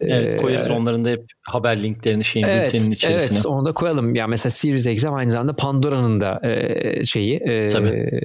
Evet 0.00 0.34
ee, 0.34 0.36
koyarız 0.36 0.70
onların 0.70 1.04
da 1.04 1.08
hep 1.08 1.24
haber 1.42 1.82
linklerini 1.82 2.24
şeyin 2.24 2.46
evet, 2.46 2.74
bültenin 2.74 2.90
içerisine. 2.90 3.36
Evet 3.36 3.46
onu 3.46 3.64
da 3.64 3.72
koyalım. 3.72 4.14
Ya 4.14 4.26
mesela 4.26 4.50
Sirius 4.50 4.86
XM 4.86 5.12
aynı 5.12 5.30
zamanda 5.30 5.56
Pandora'nın 5.56 6.20
da 6.20 6.40
e, 6.42 7.04
şeyi. 7.04 7.36
E, 7.36 7.68
Tabii. 7.68 8.20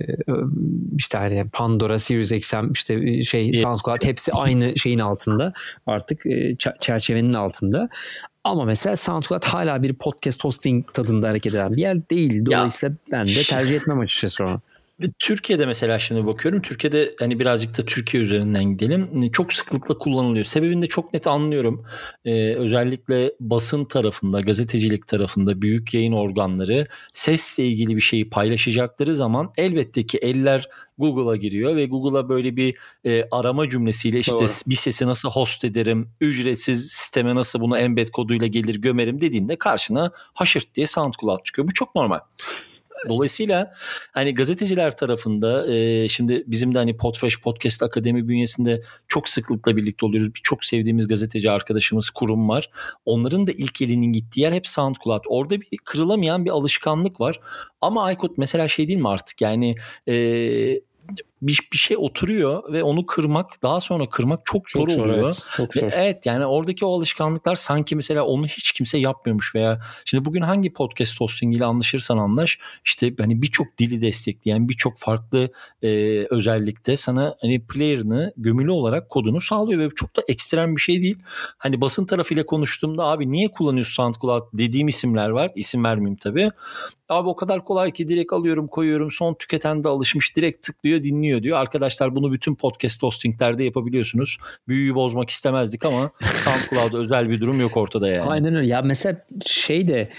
işte 0.97 1.17
hani 1.17 1.49
Pandora, 1.53 1.99
Sirius 1.99 2.31
XM 2.31 2.71
işte 2.71 3.23
şey 3.23 3.53
SoundCloud 3.53 4.05
hepsi 4.05 4.33
aynı 4.33 4.77
şeyin 4.77 4.99
altında 4.99 5.53
artık 5.87 6.25
e, 6.25 6.55
çerçevenin 6.79 7.33
altında. 7.33 7.89
Ama 8.43 8.65
mesela 8.65 8.95
SoundCloud 8.95 9.43
hala 9.43 9.83
bir 9.83 9.93
podcast 9.93 10.43
hosting 10.43 10.93
tadında 10.93 11.29
hareket 11.29 11.53
eden 11.53 11.75
bir 11.75 11.81
yer 11.81 12.09
değil. 12.09 12.45
Dolayısıyla 12.45 12.95
ya. 12.95 13.11
ben 13.11 13.27
de 13.27 13.43
tercih 13.49 13.75
etmem 13.75 13.99
açıkçası 13.99 14.45
onu. 14.45 14.61
Türkiye'de 15.19 15.65
mesela 15.65 15.99
şimdi 15.99 16.25
bakıyorum. 16.25 16.61
Türkiye'de 16.61 17.11
hani 17.19 17.39
birazcık 17.39 17.77
da 17.77 17.85
Türkiye 17.85 18.23
üzerinden 18.23 18.63
gidelim. 18.63 19.31
Çok 19.31 19.53
sıklıkla 19.53 19.97
kullanılıyor. 19.97 20.45
Sebebini 20.45 20.81
de 20.81 20.87
çok 20.87 21.13
net 21.13 21.27
anlıyorum. 21.27 21.85
Ee, 22.25 22.55
özellikle 22.55 23.33
basın 23.39 23.85
tarafında, 23.85 24.41
gazetecilik 24.41 25.07
tarafında 25.07 25.61
büyük 25.61 25.93
yayın 25.93 26.13
organları 26.13 26.87
sesle 27.13 27.65
ilgili 27.65 27.95
bir 27.95 28.01
şeyi 28.01 28.29
paylaşacakları 28.29 29.15
zaman 29.15 29.51
elbette 29.57 30.05
ki 30.05 30.17
eller 30.17 30.69
Google'a 30.97 31.35
giriyor 31.35 31.75
ve 31.75 31.85
Google'a 31.85 32.29
böyle 32.29 32.55
bir 32.55 32.77
e, 33.05 33.27
arama 33.31 33.69
cümlesiyle 33.69 34.19
işte 34.19 34.31
Doğru. 34.31 34.45
bir 34.67 34.75
sesi 34.75 35.07
nasıl 35.07 35.29
host 35.29 35.65
ederim, 35.65 36.09
ücretsiz 36.21 36.87
sisteme 36.87 37.35
nasıl 37.35 37.59
bunu 37.59 37.77
embed 37.77 38.07
koduyla 38.07 38.47
gelir 38.47 38.75
gömerim 38.75 39.21
dediğinde 39.21 39.55
karşına 39.55 40.11
haşırt 40.15 40.75
diye 40.75 40.87
SoundCloud 40.87 41.43
çıkıyor. 41.43 41.67
Bu 41.67 41.73
çok 41.73 41.95
normal. 41.95 42.19
Dolayısıyla 43.09 43.73
hani 44.11 44.33
gazeteciler 44.33 44.97
tarafında 44.97 45.73
e, 45.73 46.07
şimdi 46.09 46.43
bizim 46.47 46.73
de 46.73 46.77
hani 46.77 46.97
Podfresh 46.97 47.41
Podcast 47.41 47.83
Akademi 47.83 48.27
bünyesinde 48.27 48.81
çok 49.07 49.29
sıklıkla 49.29 49.75
birlikte 49.75 50.05
oluyoruz. 50.05 50.31
Çok 50.43 50.65
sevdiğimiz 50.65 51.07
gazeteci 51.07 51.51
arkadaşımız 51.51 52.09
kurum 52.09 52.49
var. 52.49 52.69
Onların 53.05 53.47
da 53.47 53.51
ilk 53.51 53.81
elinin 53.81 54.11
gittiği 54.11 54.41
yer 54.41 54.51
hep 54.51 54.67
SoundCloud. 54.67 55.23
Orada 55.27 55.61
bir 55.61 55.67
kırılamayan 55.85 56.45
bir 56.45 56.49
alışkanlık 56.49 57.19
var. 57.19 57.39
Ama 57.81 58.03
Aykut 58.03 58.37
mesela 58.37 58.67
şey 58.67 58.87
değil 58.87 58.99
mi 58.99 59.09
artık 59.09 59.41
yani 59.41 59.75
e, 60.07 60.13
bir, 61.47 61.59
bir 61.73 61.77
şey 61.77 61.97
oturuyor 61.97 62.73
ve 62.73 62.83
onu 62.83 63.05
kırmak 63.05 63.63
daha 63.63 63.79
sonra 63.79 64.09
kırmak 64.09 64.45
çok 64.45 64.69
zor 64.69 64.87
çok 64.89 64.99
oluyor. 64.99 65.23
evet, 65.23 65.47
çok 65.57 65.73
zor. 65.73 65.89
evet 65.93 66.25
yani 66.25 66.45
oradaki 66.45 66.85
o 66.85 66.95
alışkanlıklar 66.97 67.55
sanki 67.55 67.95
mesela 67.95 68.23
onu 68.23 68.45
hiç 68.45 68.71
kimse 68.71 68.97
yapmıyormuş 68.97 69.55
veya 69.55 69.79
şimdi 70.05 70.25
bugün 70.25 70.41
hangi 70.41 70.73
podcast 70.73 71.21
hosting 71.21 71.55
ile 71.55 71.65
anlaşırsan 71.65 72.17
anlaş 72.17 72.59
işte 72.85 73.13
hani 73.19 73.41
birçok 73.41 73.77
dili 73.77 74.01
destekleyen 74.01 74.69
birçok 74.69 74.97
farklı 74.97 75.51
e, 75.81 75.89
özellikte 76.29 76.95
sana 76.97 77.35
hani 77.41 77.65
player'ını 77.65 78.33
gömülü 78.37 78.71
olarak 78.71 79.09
kodunu 79.09 79.41
sağlıyor 79.41 79.79
ve 79.79 79.89
çok 79.95 80.15
da 80.15 80.21
ekstrem 80.27 80.75
bir 80.75 80.81
şey 80.81 81.01
değil. 81.01 81.17
Hani 81.57 81.81
basın 81.81 82.05
tarafıyla 82.05 82.45
konuştuğumda 82.45 83.03
abi 83.03 83.31
niye 83.31 83.47
kullanıyorsun 83.47 83.93
SoundCloud 83.93 84.43
dediğim 84.53 84.87
isimler 84.87 85.29
var. 85.29 85.51
İsim 85.55 85.83
vermeyeyim 85.83 86.17
tabii. 86.21 86.49
Abi 87.09 87.29
o 87.29 87.35
kadar 87.35 87.65
kolay 87.65 87.91
ki 87.91 88.07
direkt 88.07 88.33
alıyorum 88.33 88.67
koyuyorum 88.67 89.11
son 89.11 89.33
tüketen 89.33 89.83
de 89.83 89.89
alışmış 89.89 90.35
direkt 90.35 90.65
tıklıyor 90.65 91.03
dinliyor 91.03 91.32
diyor. 91.41 91.57
Arkadaşlar 91.57 92.15
bunu 92.15 92.31
bütün 92.31 92.55
podcast 92.55 93.03
hostinglerde 93.03 93.63
yapabiliyorsunuz. 93.63 94.37
Büyüyü 94.67 94.95
bozmak 94.95 95.29
istemezdik 95.29 95.85
ama 95.85 96.11
SoundCloud'da 96.21 96.97
özel 96.97 97.29
bir 97.29 97.41
durum 97.41 97.61
yok 97.61 97.77
ortada 97.77 98.07
yani. 98.07 98.29
Aynen 98.29 98.55
öyle. 98.55 98.67
Ya 98.67 98.81
mesela 98.81 99.25
şey 99.45 99.87
de 99.87 100.09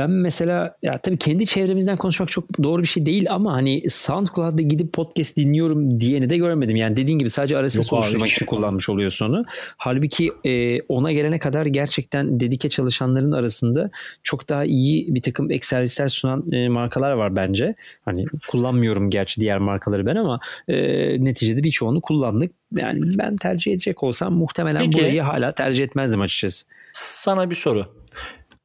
ben 0.00 0.10
mesela 0.10 0.76
ya 0.82 0.98
tabii 0.98 1.16
kendi 1.16 1.46
çevremizden 1.46 1.96
konuşmak 1.96 2.28
çok 2.28 2.62
doğru 2.62 2.82
bir 2.82 2.86
şey 2.86 3.06
değil 3.06 3.26
ama 3.30 3.52
hani 3.52 3.90
SoundCloud'da 3.90 4.62
gidip 4.62 4.92
podcast 4.92 5.36
dinliyorum 5.36 6.00
diyeni 6.00 6.30
de 6.30 6.36
görmedim. 6.36 6.76
Yani 6.76 6.96
dediğin 6.96 7.18
gibi 7.18 7.30
sadece 7.30 7.56
arası 7.56 7.96
oluşturmak 7.96 8.28
için 8.28 8.46
kullanmış 8.46 8.88
oluyorsun 8.88 9.28
onu. 9.28 9.44
Halbuki 9.76 10.30
e, 10.44 10.80
ona 10.80 11.12
gelene 11.12 11.38
kadar 11.38 11.66
gerçekten 11.66 12.40
dedike 12.40 12.68
çalışanların 12.68 13.32
arasında 13.32 13.90
çok 14.22 14.48
daha 14.48 14.64
iyi 14.64 15.14
bir 15.14 15.22
takım 15.22 15.50
ek 15.50 15.66
servisler 15.66 16.08
sunan 16.08 16.52
e, 16.52 16.68
markalar 16.68 17.12
var 17.12 17.36
bence. 17.36 17.74
Hani 18.04 18.24
kullanmıyorum 18.48 19.10
gerçi 19.10 19.40
diğer 19.40 19.58
markaları 19.58 20.06
ben 20.06 20.16
ama 20.16 20.40
e, 20.68 20.76
neticede 21.24 21.62
birçoğunu 21.62 22.00
kullandık. 22.00 22.52
Yani 22.76 23.18
ben 23.18 23.36
tercih 23.36 23.72
edecek 23.72 24.02
olsam 24.02 24.34
muhtemelen 24.34 24.84
Peki, 24.84 24.98
burayı 24.98 25.22
hala 25.22 25.52
tercih 25.52 25.84
etmezdim 25.84 26.20
açıkçası. 26.20 26.66
Sana 26.92 27.50
bir 27.50 27.54
soru. 27.54 27.99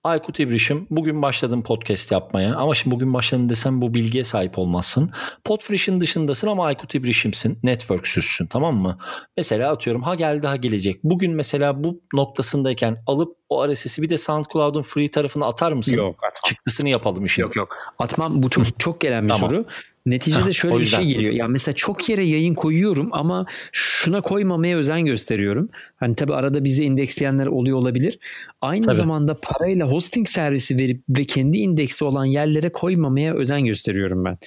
Aykut 0.05 0.39
İbrişim 0.39 0.88
bugün 0.89 1.21
başladım 1.21 1.63
podcast 1.63 2.12
yapmaya 2.12 2.55
ama 2.55 2.75
şimdi 2.75 2.95
bugün 2.95 3.13
başladın 3.13 3.50
desem 3.50 3.81
bu 3.81 3.93
bilgiye 3.93 4.24
sahip 4.24 4.59
olmazsın. 4.59 5.12
Podfresh'in 5.43 6.00
dışındasın 6.00 6.47
ama 6.47 6.65
Aykut 6.65 6.95
İbrişim'sin. 6.95 7.59
Networks'üzsün 7.63 8.47
tamam 8.47 8.75
mı? 8.75 8.97
Mesela 9.38 9.71
atıyorum 9.71 10.01
ha 10.01 10.15
geldi 10.15 10.47
ha 10.47 10.55
gelecek. 10.55 11.03
Bugün 11.03 11.35
mesela 11.35 11.83
bu 11.83 12.01
noktasındayken 12.13 12.97
alıp 13.07 13.38
o 13.55 13.74
RSS'i 13.74 14.01
bir 14.01 14.09
de 14.09 14.17
SoundCloud'un 14.17 14.81
free 14.81 15.12
tarafına 15.12 15.45
atar 15.45 15.71
mısın? 15.71 15.97
Yok 15.97 16.15
atmam. 16.15 16.41
Çıktısını 16.45 16.89
yapalım 16.89 17.25
işin. 17.25 17.41
Yok 17.41 17.55
yok. 17.55 17.69
Atmam 18.00 18.43
bu 18.43 18.50
çok 18.50 18.79
çok 18.79 19.01
gelen 19.01 19.24
bir 19.24 19.29
tamam. 19.29 19.50
soru. 19.50 19.65
Neticede 20.05 20.53
şöyle 20.53 20.79
bir 20.79 20.85
şey 20.85 21.05
geliyor. 21.05 21.33
Yani 21.33 21.51
mesela 21.51 21.75
çok 21.75 22.09
yere 22.09 22.24
yayın 22.24 22.53
koyuyorum 22.53 23.09
ama 23.12 23.45
şuna 23.71 24.21
koymamaya 24.21 24.77
özen 24.77 25.05
gösteriyorum. 25.05 25.69
Hani 25.95 26.15
tabii 26.15 26.33
arada 26.33 26.63
bizi 26.63 26.83
indeksleyenler 26.83 27.47
oluyor 27.47 27.77
olabilir. 27.77 28.19
Aynı 28.62 28.85
tabii. 28.85 28.95
zamanda 28.95 29.38
parayla 29.41 29.91
hosting 29.91 30.27
servisi 30.27 30.77
verip 30.77 31.01
ve 31.09 31.25
kendi 31.25 31.57
indeksi 31.57 32.05
olan 32.05 32.25
yerlere 32.25 32.69
koymamaya 32.69 33.33
özen 33.33 33.65
gösteriyorum 33.65 34.25
ben. 34.25 34.38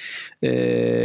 Ee, 0.43 0.49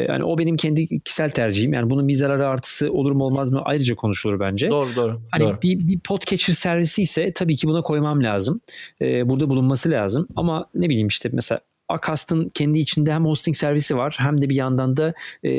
yani 0.10 0.24
o 0.24 0.38
benim 0.38 0.58
kendi 0.58 1.00
kişisel 1.00 1.30
tercihim. 1.30 1.74
Yani 1.74 1.90
bunun 1.90 2.08
bir 2.08 2.14
zararı 2.14 2.48
artısı 2.48 2.92
olur 2.92 3.12
mu 3.12 3.24
olmaz 3.24 3.52
mı 3.52 3.62
ayrıca 3.66 3.96
konuşulur 3.96 4.40
bence. 4.40 4.70
Doğru 4.70 4.88
doğru. 4.96 5.22
Hani 5.32 5.44
doğru. 5.44 5.62
bir, 5.62 5.88
bir 5.88 6.00
podcatcher 6.00 6.54
servisi 6.54 7.02
ise 7.02 7.34
tabii 7.34 7.56
ki 7.56 7.68
buna 7.68 7.82
koymam 7.94 8.24
lazım. 8.24 8.62
Ee, 9.02 9.30
burada 9.30 9.50
bulunması 9.50 9.92
lazım. 9.92 10.28
Ama 10.36 10.70
ne 10.76 10.90
bileyim 10.90 11.08
işte 11.08 11.30
mesela 11.34 11.60
Akast'ın 11.90 12.48
kendi 12.48 12.80
içinde 12.80 13.14
hem 13.14 13.26
hosting 13.26 13.58
servisi 13.58 13.98
var 13.98 14.16
hem 14.20 14.42
de 14.42 14.50
bir 14.50 14.56
yandan 14.56 14.98
da 14.98 15.14
e, 15.44 15.52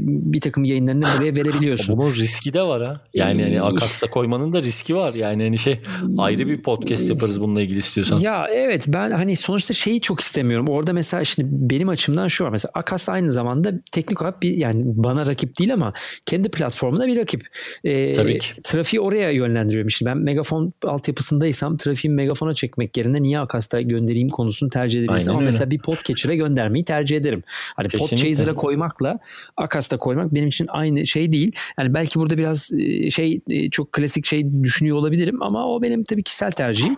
bir 0.00 0.40
takım 0.40 0.64
yayınlarını 0.64 1.04
buraya 1.18 1.36
verebiliyorsun. 1.36 1.98
Bunun 1.98 2.14
riski 2.14 2.52
de 2.52 2.62
var 2.62 2.82
ha. 2.82 3.00
Yani 3.14 3.42
hani 3.42 3.62
Akast'a 3.62 4.10
koymanın 4.10 4.52
da 4.52 4.62
riski 4.62 4.94
var. 4.94 5.14
Yani 5.14 5.42
hani 5.42 5.58
şey 5.58 5.80
ayrı 6.18 6.46
bir 6.48 6.62
podcast 6.62 7.08
yaparız 7.08 7.40
bununla 7.40 7.60
ilgili 7.62 7.78
istiyorsan. 7.78 8.18
Ya 8.18 8.46
evet 8.50 8.84
ben 8.88 9.10
hani 9.10 9.36
sonuçta 9.36 9.74
şeyi 9.74 10.00
çok 10.00 10.20
istemiyorum. 10.20 10.68
Orada 10.68 10.92
mesela 10.92 11.24
şimdi 11.24 11.48
benim 11.52 11.88
açımdan 11.88 12.28
şu 12.28 12.44
var. 12.44 12.50
Mesela 12.50 12.70
Akast 12.74 13.08
aynı 13.08 13.30
zamanda 13.30 13.72
teknik 13.92 14.22
olarak 14.22 14.42
bir 14.42 14.50
yani 14.56 14.82
bana 14.84 15.26
rakip 15.26 15.58
değil 15.58 15.72
ama 15.72 15.92
kendi 16.26 16.50
platformuna 16.50 17.06
bir 17.06 17.16
rakip. 17.16 17.46
E, 17.84 18.12
Tabii 18.12 18.38
ki. 18.38 18.48
Trafiği 18.62 19.00
oraya 19.00 19.30
yönlendiriyorum. 19.30 19.90
Şimdi 19.90 20.10
ben 20.10 20.18
megafon 20.18 20.72
altyapısındaysam 20.84 21.76
trafiği 21.76 22.14
megafona 22.14 22.54
çekmek 22.54 22.96
yerine 22.96 23.22
niye 23.22 23.38
Akast'a 23.38 23.80
göndereyim 23.80 24.28
konusunu 24.28 24.70
tercih 24.70 25.00
edebilirsem. 25.00 25.34
Ama 25.36 25.44
mesela 25.44 25.70
bir 25.72 25.78
podcatcher'a 25.78 26.34
göndermeyi 26.34 26.84
tercih 26.84 27.16
ederim. 27.16 27.42
Hani 27.76 27.88
Podchaser'a 27.88 28.54
koymakla 28.54 29.18
Akas'ta 29.56 29.96
koymak 29.96 30.34
benim 30.34 30.48
için 30.48 30.66
aynı 30.68 31.06
şey 31.06 31.32
değil. 31.32 31.52
Yani 31.78 31.94
belki 31.94 32.20
burada 32.20 32.38
biraz 32.38 32.72
e, 32.72 33.10
şey 33.10 33.40
e, 33.48 33.70
çok 33.70 33.92
klasik 33.92 34.26
şey 34.26 34.62
düşünüyor 34.62 34.96
olabilirim 34.96 35.42
ama 35.42 35.68
o 35.68 35.82
benim 35.82 36.04
tabii 36.04 36.22
kişisel 36.22 36.50
tercihim. 36.50 36.96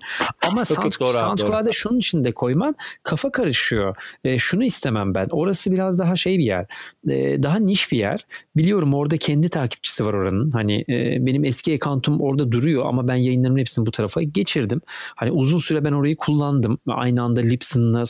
Ama 0.50 0.64
Sound, 0.64 0.92
SoundCloud'a 0.92 1.72
şunun 1.72 1.98
için 1.98 2.24
de 2.24 2.32
koymam 2.32 2.74
kafa 3.02 3.32
karışıyor. 3.32 3.96
E, 4.24 4.38
şunu 4.38 4.64
istemem 4.64 5.14
ben. 5.14 5.26
Orası 5.30 5.72
biraz 5.72 5.98
daha 5.98 6.16
şey 6.16 6.38
bir 6.38 6.44
yer. 6.44 6.66
E, 7.08 7.42
daha 7.42 7.58
niş 7.58 7.92
bir 7.92 7.98
yer. 7.98 8.26
Biliyorum 8.56 8.94
orada 8.94 9.16
kendi 9.16 9.48
takipçisi 9.48 10.06
var 10.06 10.14
oranın. 10.14 10.50
Hani 10.50 10.84
e, 10.88 11.26
benim 11.26 11.44
eski 11.44 11.74
account'um 11.74 12.20
orada 12.20 12.52
duruyor 12.52 12.86
ama 12.86 13.08
ben 13.08 13.14
yayınlarımın 13.14 13.58
hepsini 13.58 13.86
bu 13.86 13.90
tarafa 13.90 14.22
geçirdim. 14.22 14.80
Hani 15.16 15.30
uzun 15.30 15.58
süre 15.58 15.84
ben 15.84 15.92
orayı 15.92 16.16
kullandım. 16.16 16.78
Aynı 16.88 17.22
anda 17.22 17.40
Libsyn'la 17.40 18.06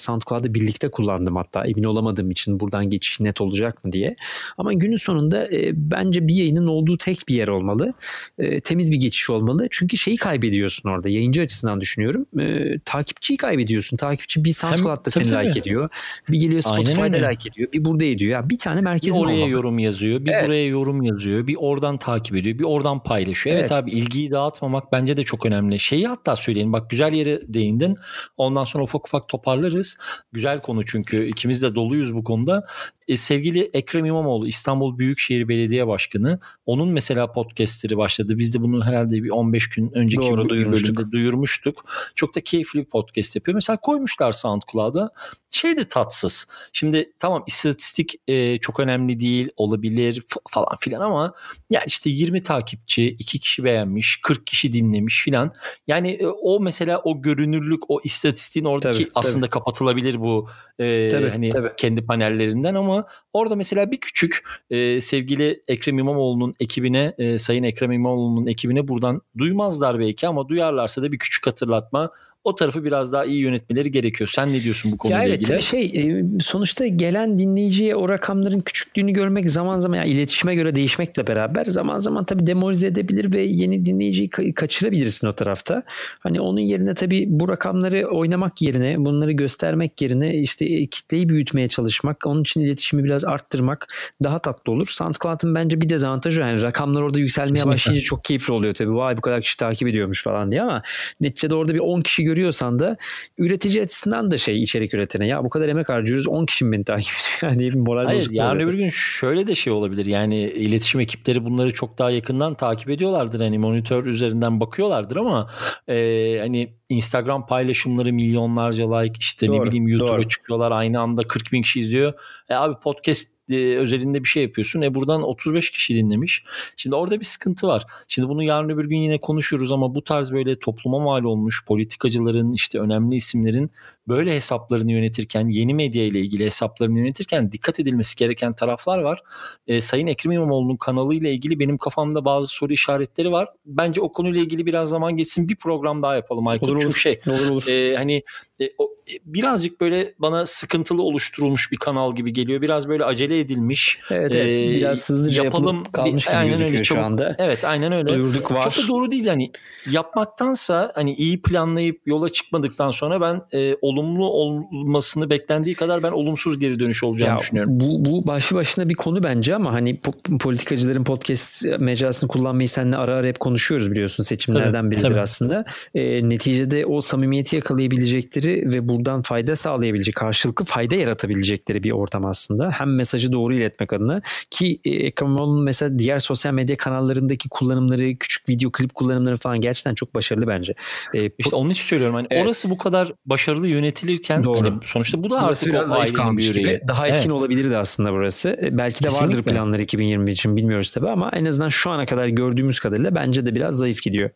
Birlikte 0.55 0.91
kullandım 0.91 1.37
hatta 1.37 1.67
emin 1.67 1.85
olamadığım 1.85 2.31
için 2.31 2.61
buradan 2.61 2.91
geçiş 2.91 3.21
net 3.21 3.41
olacak 3.41 3.85
mı 3.85 3.93
diye. 3.93 4.17
Ama 4.59 4.73
günün 4.73 4.97
sonunda 4.97 5.53
e, 5.53 5.71
bence 5.75 6.29
bir 6.29 6.35
yayının 6.35 6.67
olduğu 6.67 6.99
tek 6.99 7.29
bir 7.29 7.35
yer 7.35 7.49
olmalı. 7.49 7.95
E, 8.39 8.61
temiz 8.61 8.93
bir 8.93 8.97
geçiş 8.97 9.31
olmalı. 9.31 9.69
Çünkü 9.71 9.97
şeyi 9.97 10.17
kaybediyorsun 10.17 10.89
orada. 10.89 11.09
Yayıncı 11.09 11.43
açısından 11.43 11.81
düşünüyorum. 11.81 12.27
E, 12.41 12.79
takipçiyi 12.85 13.37
kaybediyorsun. 13.37 13.97
Takipçi 13.97 14.45
bir 14.45 14.53
SoundCloud'da 14.53 15.11
seni 15.11 15.29
tabii. 15.29 15.47
like 15.47 15.59
ediyor. 15.59 15.89
Bir 16.31 16.41
geliyor 16.41 16.61
Spotify'da 16.61 17.29
like 17.29 17.49
ediyor. 17.49 17.73
Bir 17.73 17.85
burada 17.85 18.05
ediyor. 18.05 18.33
Ya 18.33 18.51
bir 18.51 18.59
tane 18.59 18.81
merkez 18.81 19.15
Bir 19.15 19.21
oraya 19.21 19.35
olmalı. 19.35 19.51
yorum 19.51 19.79
yazıyor. 19.79 20.25
Bir 20.25 20.31
evet. 20.31 20.47
buraya 20.47 20.67
yorum 20.67 21.03
yazıyor. 21.03 21.47
Bir 21.47 21.57
oradan 21.59 21.99
takip 21.99 22.37
ediyor. 22.37 22.59
Bir 22.59 22.65
oradan 22.65 23.03
paylaşıyor. 23.03 23.57
Evet. 23.57 23.63
evet 23.63 23.73
abi 23.73 23.91
ilgiyi 23.91 24.31
dağıtmamak 24.31 24.93
bence 24.93 25.17
de 25.17 25.23
çok 25.23 25.47
önemli. 25.47 25.81
Şeyi 25.81 26.07
hatta 26.07 26.37
söyleyin. 26.37 26.73
Bak 26.73 26.91
güzel 26.91 27.13
yere 27.13 27.41
değindin. 27.55 27.97
Ondan 28.37 28.65
sonra 28.65 28.85
ufak 28.85 29.07
ufak 29.07 29.29
toparlarız. 29.29 29.99
Güzel 30.33 30.44
konu 30.63 30.85
çünkü 30.85 31.25
ikimiz 31.27 31.63
de 31.63 31.75
doluyuz 31.75 32.15
bu 32.15 32.25
konuda. 32.25 32.67
E, 33.09 33.17
sevgili 33.17 33.71
Ekrem 33.73 34.05
İmamoğlu 34.05 34.47
İstanbul 34.47 34.99
Büyükşehir 34.99 35.49
Belediye 35.49 35.87
Başkanı 35.87 36.41
onun 36.67 36.89
mesela 36.89 37.33
podcastleri 37.33 37.97
başladı. 37.97 38.39
Biz 38.39 38.55
de 38.55 38.61
bunu 38.61 38.85
herhalde 38.85 39.23
bir 39.23 39.31
15 39.31 39.71
gün 39.71 39.91
önceki 39.95 40.23
Doğru, 40.23 40.49
duyurmuştuk. 40.49 41.13
duyurmuştuk. 41.13 41.85
Çok 42.15 42.35
da 42.35 42.41
keyifli 42.41 42.81
bir 42.81 42.85
podcast 42.85 43.37
yapıyor. 43.37 43.55
Mesela 43.55 43.77
koymuşlar 43.77 44.33
SoundCloud'a. 44.33 45.11
Şey 45.51 45.77
de 45.77 45.89
tatsız. 45.89 46.47
Şimdi 46.73 47.13
tamam 47.19 47.45
istatistik 47.47 48.15
e, 48.29 48.59
çok 48.59 48.81
önemli 48.81 49.21
değil 49.21 49.49
olabilir 49.57 50.23
falan 50.49 50.77
filan 50.81 51.01
ama 51.01 51.35
yani 51.71 51.85
işte 51.87 52.11
20 52.11 52.43
takipçi, 52.43 53.09
2 53.09 53.39
kişi 53.39 53.65
beğenmiş, 53.65 54.21
40 54.23 54.47
kişi 54.47 54.73
dinlemiş 54.73 55.23
filan. 55.23 55.53
Yani 55.87 56.11
e, 56.13 56.27
o 56.27 56.61
mesela 56.61 57.01
o 57.05 57.23
görünürlük, 57.23 57.91
o 57.91 58.01
istatistiğin 58.05 58.67
oradaki 58.67 58.99
tabii, 58.99 59.11
aslında 59.15 59.41
tabii. 59.41 59.51
kapatılabilir 59.51 60.21
bu 60.21 60.49
e, 60.79 61.05
tabii, 61.05 61.29
hani 61.29 61.49
tabii. 61.49 61.71
kendi 61.77 62.07
panellerinden 62.07 62.75
ama 62.75 62.94
ama 62.95 63.07
orada 63.33 63.57
mesela 63.57 63.91
bir 63.91 64.01
küçük 64.01 64.43
e, 64.71 65.01
sevgili 65.01 65.63
Ekrem 65.69 65.99
İmamoğlu'nun 65.99 66.55
ekibine, 66.61 67.15
e, 67.19 67.39
Sayın 67.39 67.63
Ekrem 67.63 67.93
İmamoğlu'nun 67.93 68.47
ekibine 68.47 68.89
buradan 68.89 69.23
duymazlar 69.39 69.99
belki 69.99 70.29
ama 70.29 70.49
duyarlarsa 70.49 71.03
da 71.03 71.13
bir 71.13 71.19
küçük 71.19 71.47
hatırlatma 71.47 72.11
o 72.45 72.55
tarafı 72.55 72.85
biraz 72.85 73.13
daha 73.13 73.25
iyi 73.25 73.41
yönetmeleri 73.41 73.91
gerekiyor. 73.91 74.31
Sen 74.35 74.53
ne 74.53 74.63
diyorsun 74.63 74.93
bu 74.93 74.99
konuyla 74.99 75.23
ya 75.23 75.29
evet, 75.29 75.43
ilgili? 75.43 75.63
şey 75.63 75.83
e, 75.85 76.25
sonuçta 76.41 76.87
gelen 76.87 77.39
dinleyiciye 77.39 77.97
o 77.97 78.09
rakamların 78.09 78.61
küçüklüğünü 78.61 79.13
görmek 79.13 79.51
zaman 79.51 79.79
zaman 79.79 79.97
yani 79.97 80.09
iletişime 80.09 80.55
göre 80.55 80.75
değişmekle 80.75 81.27
beraber 81.27 81.65
zaman 81.65 81.99
zaman 81.99 82.25
tabii 82.25 82.47
demoralize 82.47 82.87
edebilir 82.87 83.33
ve 83.33 83.41
yeni 83.41 83.85
dinleyiciyi 83.85 84.29
kaçırabilirsin 84.55 85.27
o 85.27 85.33
tarafta. 85.33 85.83
Hani 86.21 86.41
onun 86.41 86.61
yerine 86.61 86.95
tabii 86.95 87.27
bu 87.29 87.49
rakamları 87.49 88.07
oynamak 88.09 88.63
yerine 88.63 88.97
bunları 88.99 89.33
göstermek 89.33 90.03
yerine 90.03 90.37
işte 90.37 90.65
e, 90.65 90.87
kitleyi 90.87 91.29
büyütmeye 91.29 91.69
çalışmak, 91.69 92.27
onun 92.27 92.41
için 92.41 92.61
iletişimi 92.61 93.05
biraz 93.05 93.25
arttırmak 93.25 93.95
daha 94.23 94.39
tatlı 94.39 94.73
olur. 94.73 94.87
SoundCloud'ın 94.87 95.55
bence 95.55 95.81
bir 95.81 95.89
dezavantajı 95.89 96.41
yani 96.41 96.63
rakamlar 96.63 97.03
orada 97.03 97.19
yükselmeye 97.19 97.55
Kesinlikle. 97.55 97.75
başlayınca 97.75 98.05
çok 98.05 98.25
keyifli 98.25 98.53
oluyor 98.53 98.75
tabii. 98.75 98.95
Vay 98.95 99.17
bu 99.17 99.21
kadar 99.21 99.43
kişi 99.43 99.57
takip 99.57 99.89
ediyormuş 99.89 100.23
falan 100.23 100.51
diye 100.51 100.63
ama 100.63 100.83
neticede 101.21 101.55
orada 101.55 101.75
bir 101.75 101.79
10 101.79 102.01
kişi 102.01 102.25
görüyorsan 102.35 102.79
da 102.79 102.97
üretici 103.39 103.83
açısından 103.83 104.31
da 104.31 104.39
şey 104.39 104.63
içerik 104.63 104.95
üretene 104.95 105.27
ya 105.27 105.45
bu 105.45 105.51
kadar 105.51 105.69
emek 105.69 105.89
harcıyoruz 105.89 106.29
10 106.29 106.47
kişi 106.47 106.73
beni 106.73 106.85
takip 106.85 107.15
ediyor? 107.41 107.59
Diye 107.59 107.71
bir 107.71 107.79
moral 107.79 108.05
Hayır 108.05 108.29
yarın 108.31 108.61
öbür 108.61 108.75
gün 108.75 108.89
şöyle 108.89 109.47
de 109.47 109.55
şey 109.55 109.73
olabilir 109.73 110.07
yani 110.07 110.43
iletişim 110.43 111.01
ekipleri 111.01 111.45
bunları 111.45 111.73
çok 111.73 111.99
daha 111.99 112.11
yakından 112.11 112.55
takip 112.55 112.91
ediyorlardır 112.91 113.41
hani 113.41 113.59
monitör 113.59 114.05
üzerinden 114.05 114.61
bakıyorlardır 114.61 115.17
ama 115.17 115.51
e, 115.89 116.39
hani 116.41 116.75
Instagram 116.89 117.47
paylaşımları 117.47 118.13
milyonlarca 118.13 118.97
like 118.97 119.19
işte 119.21 119.47
doğru, 119.47 119.57
ne 119.57 119.67
bileyim 119.67 119.89
YouTube'a 119.89 120.29
çıkıyorlar 120.29 120.71
aynı 120.71 121.01
anda 121.01 121.23
40 121.23 121.53
bin 121.53 121.63
kişi 121.63 121.81
izliyor. 121.81 122.13
E 122.49 122.55
abi 122.55 122.75
podcast 122.81 123.34
e, 123.51 123.77
özelinde 123.77 124.25
bir 124.25 124.29
şey 124.29 124.43
yapıyorsun. 124.43 124.83
E 124.83 124.95
buradan 124.95 125.23
35 125.23 125.71
kişi 125.71 125.97
dinlemiş. 125.97 126.45
Şimdi 126.77 126.97
orada 126.97 127.21
bir 127.21 127.25
sıkıntı 127.25 127.67
var. 127.67 127.85
Şimdi 128.09 128.29
bunu 128.29 128.43
yarın 128.43 128.69
öbür 128.69 128.89
gün 128.89 128.97
yine 128.97 129.21
konuşuruz 129.21 129.73
ama 129.73 129.95
bu 129.95 130.05
tarz 130.05 130.33
böyle 130.33 130.59
topluma 130.59 130.99
mal 130.99 131.25
olmuş 131.25 131.65
politikacıların 131.67 132.53
işte 132.53 132.79
önemli 132.79 133.17
isimlerin 133.17 133.71
böyle 134.09 134.35
hesaplarını 134.35 134.93
yönetirken 134.93 135.49
yeni 135.49 135.75
medya 135.75 136.05
ile 136.05 136.21
ilgili 136.21 136.45
hesaplarını 136.45 136.99
yönetirken 136.99 137.53
dikkat 137.53 137.81
edilmesi 137.81 138.17
gereken 138.17 138.53
taraflar 138.53 138.99
var. 138.99 139.23
E, 139.67 139.81
Sayın 139.81 140.07
Ekrem 140.07 140.33
İmamoğlu'nun 140.33 140.77
kanalı 140.77 141.15
ile 141.15 141.33
ilgili 141.33 141.59
benim 141.59 141.79
kafamda 141.79 142.25
bazı 142.25 142.47
soru 142.47 142.73
işaretleri 142.73 143.33
var. 143.33 143.49
Bence 143.67 144.01
o 144.01 144.13
konuyla 144.13 144.41
ilgili 144.41 144.67
biraz 144.67 144.89
zaman 144.89 145.17
geçsin 145.17 145.49
bir 145.49 145.57
program 145.57 146.03
daha 146.03 146.15
yapalım 146.15 146.47
Aykut. 146.47 146.69
Olur, 146.69 146.81
Çünkü 146.81 147.01
şey 147.01 147.21
olur, 147.27 147.51
olur. 147.51 147.69
E, 147.69 147.97
hani 147.97 148.23
e, 148.61 148.65
o, 148.79 148.85
e, 148.85 149.13
birazcık 149.25 149.81
böyle 149.81 150.15
bana 150.19 150.47
sıkıntılı 150.47 151.03
oluşturulmuş 151.03 151.73
bir 151.73 151.77
kanal 151.77 152.15
gibi 152.15 152.33
geliyor. 152.33 152.63
Biraz 152.63 152.89
böyle 152.89 153.05
acele 153.05 153.39
edilmiş. 153.39 154.01
Evet, 154.11 154.37
evet. 154.37 154.47
E, 154.47 154.77
biraz 154.77 155.11
hızlıca 155.11 155.45
yapalım 155.45 155.83
kalmış 155.85 156.27
gibi 156.27 156.37
aynen 156.37 156.51
gözüküyor 156.51 156.75
öyle, 156.75 156.85
şu 156.85 157.01
anda. 157.01 157.37
Evet 157.39 157.65
aynen 157.65 157.93
öyle. 157.93 158.09
Duyurduk 158.09 158.53
var. 158.53 158.63
Çok 158.71 158.85
da 158.85 158.89
doğru 158.89 159.11
değil 159.11 159.27
hani 159.27 159.51
yapmaktansa 159.91 160.93
hani 160.95 161.15
iyi 161.15 161.43
planlayıp 161.43 162.01
yola 162.07 162.29
çıkmadıktan 162.29 162.91
sonra 162.91 163.21
ben 163.21 163.59
e, 163.59 163.75
olumlu 163.95 164.27
olmasını 164.27 165.31
beklendiği 165.31 165.75
kadar 165.75 166.03
ben 166.03 166.13
olumsuz 166.13 166.59
geri 166.59 166.79
dönüş 166.79 167.05
olacağını 167.05 167.33
ya, 167.33 167.39
düşünüyorum. 167.39 167.81
Bu, 167.81 168.05
bu 168.05 168.27
başlı 168.27 168.57
başına 168.57 168.89
bir 168.89 168.95
konu 168.95 169.23
bence 169.23 169.55
ama 169.55 169.73
hani 169.73 170.01
politikacıların 170.41 171.05
podcast 171.05 171.65
mecrasını 171.79 172.29
kullanmayı 172.29 172.69
seninle 172.69 172.97
ara 172.97 173.15
ara 173.15 173.27
hep 173.27 173.41
konuşuyoruz 173.41 173.91
biliyorsun 173.91 174.23
seçimlerden 174.23 174.73
tabii, 174.73 174.91
biridir 174.91 175.09
tabii. 175.09 175.21
aslında. 175.21 175.65
E, 175.95 176.29
neticede 176.29 176.87
o 176.87 177.01
samimiyeti 177.01 177.57
yakalayabilecekleri 177.57 178.73
ve 178.73 178.89
buradan 178.89 179.23
fayda 179.23 179.57
sağlayabilecek, 179.57 180.15
karşılıklı 180.15 180.65
fayda 180.65 180.95
yaratabilecekleri 180.95 181.83
bir 181.83 181.91
ortam 181.91 182.25
aslında. 182.25 182.71
Hem 182.71 182.95
mesajı 182.95 183.33
doğru 183.33 183.55
iletmek 183.55 183.93
adına 183.93 184.23
ki 184.51 184.81
e, 184.85 184.91
Ekrem 184.91 185.29
İmamoğlu'nun 185.29 185.65
mesela 185.65 185.99
diğer 185.99 186.19
sosyal 186.19 186.53
medya 186.53 186.77
kanallarındaki 186.77 187.49
kullanımları, 187.49 188.19
küçük 188.19 188.49
video 188.49 188.71
klip 188.73 188.95
kullanımları 188.95 189.37
falan 189.37 189.61
gerçekten 189.61 189.95
çok 189.95 190.15
başarılı 190.15 190.47
bence. 190.47 190.75
E, 191.15 191.31
işte 191.39 191.57
onun 191.57 191.71
için 191.71 191.85
söylüyorum 191.85 192.15
hani 192.15 192.27
evet. 192.31 192.47
orası 192.47 192.71
bu 192.71 192.79
kadar 192.79 193.13
başarılı 193.27 193.69
yönetilirken 193.85 194.45
Doğru. 194.45 194.71
Hani 194.71 194.81
sonuçta 194.85 195.23
bu 195.23 195.31
da 195.31 195.43
artık 195.43 195.73
biraz 195.73 195.91
zayıf 195.91 196.13
kalmış 196.13 196.53
gibi. 196.53 196.81
Daha 196.89 197.09
etkin 197.09 197.31
evet. 197.31 197.31
olabilirdi 197.31 197.77
aslında 197.77 198.13
burası. 198.13 198.59
E, 198.63 198.79
belki 198.79 199.05
de 199.05 199.09
Kesinlikle. 199.09 199.37
vardır 199.37 199.51
planları 199.51 199.83
2021 199.83 200.33
için 200.33 200.57
bilmiyoruz 200.57 200.93
tabii 200.93 201.09
ama 201.09 201.31
en 201.33 201.45
azından 201.45 201.69
şu 201.69 201.91
ana 201.91 202.07
kadar 202.07 202.29
gördüğümüz 202.29 202.81
kadarıyla 202.81 203.15
bence 203.15 203.47
de 203.47 203.55
biraz 203.55 203.77
zayıf 203.77 204.03
gidiyor 204.03 204.31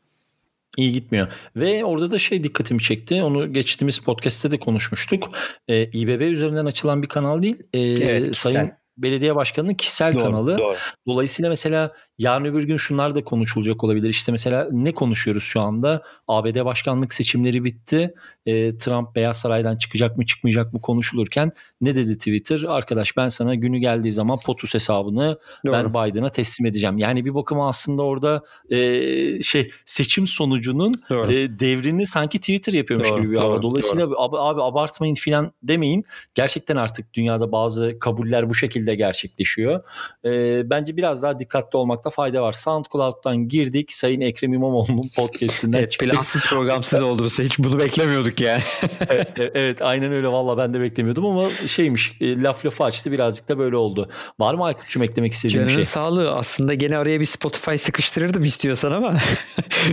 iyi 0.76 0.92
gitmiyor. 0.92 1.28
Ve 1.56 1.84
orada 1.84 2.10
da 2.10 2.18
şey 2.18 2.42
dikkatimi 2.42 2.82
çekti. 2.82 3.22
Onu 3.22 3.52
geçtiğimiz 3.52 3.98
podcast'te 3.98 4.50
de 4.50 4.58
konuşmuştuk. 4.58 5.30
Ee, 5.68 5.84
İBB 5.84 6.20
üzerinden 6.20 6.66
açılan 6.66 7.02
bir 7.02 7.08
kanal 7.08 7.42
değil. 7.42 7.56
Ee, 7.72 7.80
evet, 7.80 8.36
Sayın 8.36 8.56
sen 8.56 8.78
belediye 8.98 9.34
başkanının 9.36 9.74
kişisel 9.74 10.14
doğru, 10.14 10.22
kanalı. 10.22 10.58
Doğru. 10.58 10.74
Dolayısıyla 11.06 11.48
mesela 11.48 11.92
yarın 12.18 12.44
öbür 12.44 12.62
gün 12.62 12.76
şunlar 12.76 13.14
da 13.14 13.24
konuşulacak 13.24 13.84
olabilir. 13.84 14.08
İşte 14.08 14.32
mesela 14.32 14.68
ne 14.72 14.92
konuşuyoruz 14.92 15.44
şu 15.44 15.60
anda? 15.60 16.02
ABD 16.28 16.64
başkanlık 16.64 17.14
seçimleri 17.14 17.64
bitti. 17.64 18.14
E, 18.46 18.76
Trump 18.76 19.14
Beyaz 19.14 19.40
Saray'dan 19.40 19.76
çıkacak 19.76 20.16
mı 20.16 20.26
çıkmayacak 20.26 20.72
mı 20.72 20.80
konuşulurken 20.80 21.52
ne 21.80 21.96
dedi 21.96 22.18
Twitter? 22.18 22.62
Arkadaş 22.62 23.16
ben 23.16 23.28
sana 23.28 23.54
günü 23.54 23.78
geldiği 23.78 24.12
zaman 24.12 24.38
POTUS 24.46 24.74
hesabını 24.74 25.38
Doğru. 25.66 25.72
ben 25.72 25.90
Biden'a 25.90 26.28
teslim 26.28 26.66
edeceğim. 26.66 26.98
Yani 26.98 27.24
bir 27.24 27.34
bakıma 27.34 27.68
aslında 27.68 28.02
orada 28.02 28.42
e, 28.70 29.42
şey 29.42 29.70
seçim 29.84 30.26
sonucunun 30.26 30.92
e, 31.10 31.58
devrini 31.58 32.06
sanki 32.06 32.38
Twitter 32.40 32.72
yapıyormuş 32.72 33.10
Doğru. 33.10 33.22
gibi 33.22 33.32
bir 33.32 33.36
hava. 33.36 33.62
Dolayısıyla 33.62 34.04
Abi, 34.04 34.36
abi 34.38 34.62
abartmayın 34.62 35.14
filan 35.14 35.52
demeyin. 35.62 36.04
Gerçekten 36.34 36.76
artık 36.76 37.14
dünyada 37.14 37.52
bazı 37.52 37.98
kabuller 37.98 38.50
bu 38.50 38.54
şekilde 38.54 38.94
gerçekleşiyor. 38.94 39.84
E, 40.24 40.30
bence 40.70 40.96
biraz 40.96 41.22
daha 41.22 41.40
dikkatli 41.40 41.76
olmakta 41.76 42.07
fayda 42.10 42.42
var. 42.42 42.52
SoundCloud'dan 42.52 43.48
girdik. 43.48 43.92
Sayın 43.92 44.20
Ekrem 44.20 44.52
İmamoğlu'nun 44.52 45.08
podcastinden 45.16 45.78
evet, 45.78 45.90
çıktık. 45.90 46.10
Plansız 46.10 46.42
programsız 46.42 47.02
oldu. 47.08 47.26
Hiç 47.26 47.58
bunu 47.58 47.78
beklemiyorduk 47.78 48.40
yani. 48.40 48.62
evet, 49.08 49.28
evet 49.36 49.82
aynen 49.82 50.12
öyle. 50.12 50.28
Valla 50.28 50.58
ben 50.58 50.74
de 50.74 50.80
beklemiyordum 50.80 51.26
ama 51.26 51.50
şeymiş 51.50 52.16
e, 52.20 52.42
laf 52.42 52.66
lafı 52.66 52.84
açtı 52.84 53.12
birazcık 53.12 53.48
da 53.48 53.58
böyle 53.58 53.76
oldu. 53.76 54.10
Var 54.38 54.54
mı 54.54 54.64
Aykut'cum 54.64 55.02
eklemek 55.02 55.32
istediğin 55.32 55.58
Canının 55.58 55.74
şey? 55.74 55.84
sağlığı 55.84 56.32
aslında 56.32 56.74
gene 56.74 56.98
araya 56.98 57.20
bir 57.20 57.24
Spotify 57.24 57.76
sıkıştırırdım 57.76 58.42
istiyorsan 58.42 58.92
ama. 58.92 59.14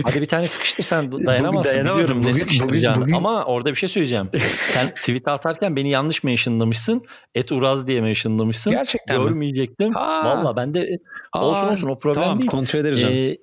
Hadi 0.02 0.20
bir 0.20 0.26
tane 0.26 0.48
sıkıştır 0.48 0.82
sen 0.82 1.12
dayanamazsın 1.12 1.80
biliyorum 1.80 2.18
bugün, 2.18 2.32
ne. 2.32 2.68
Bugün, 2.68 3.02
bugün... 3.02 3.12
Ama 3.12 3.44
orada 3.44 3.70
bir 3.70 3.76
şey 3.76 3.88
söyleyeceğim. 3.88 4.28
sen 4.66 4.88
tweet 4.88 5.28
atarken 5.28 5.76
beni 5.76 5.90
yanlış 5.90 6.24
mentionlamışsın. 6.24 7.02
Et 7.34 7.52
Uraz 7.52 7.86
diye 7.86 8.00
mentionlamışsın. 8.00 8.72
Gerçekten 8.72 9.22
Görmeyecektim. 9.22 9.94
Valla 9.94 10.56
ben 10.56 10.74
de 10.74 10.98
olsun 11.34 11.68
olsun 11.68 11.88
o 11.88 11.98
problem 12.12 12.24
tamam, 12.24 12.38
değil. 12.38 12.50
kontrol 12.50 12.80
ederiz 12.80 13.04
ee, 13.04 13.36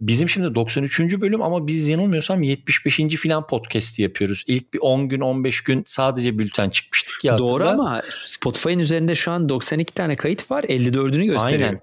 Bizim 0.00 0.28
şimdi 0.28 0.54
93. 0.54 1.00
bölüm 1.00 1.42
ama 1.42 1.66
biz 1.66 1.88
yanılmıyorsam 1.88 2.42
75. 2.42 2.96
filan 2.96 3.46
podcast 3.46 3.98
yapıyoruz. 3.98 4.44
İlk 4.46 4.74
bir 4.74 4.78
10 4.78 5.08
gün 5.08 5.20
15 5.20 5.60
gün 5.60 5.82
sadece 5.86 6.38
bülten 6.38 6.70
çıkmıştık 6.70 7.24
ya. 7.24 7.38
Doğru 7.38 7.64
hatırla. 7.64 7.70
ama 7.70 8.02
Spotify'ın 8.10 8.78
üzerinde 8.78 9.14
şu 9.14 9.30
an 9.30 9.48
92 9.48 9.94
tane 9.94 10.16
kayıt 10.16 10.50
var 10.50 10.62
54'ünü 10.62 11.26
gösteriyor. 11.26 11.68
Aynen. 11.68 11.80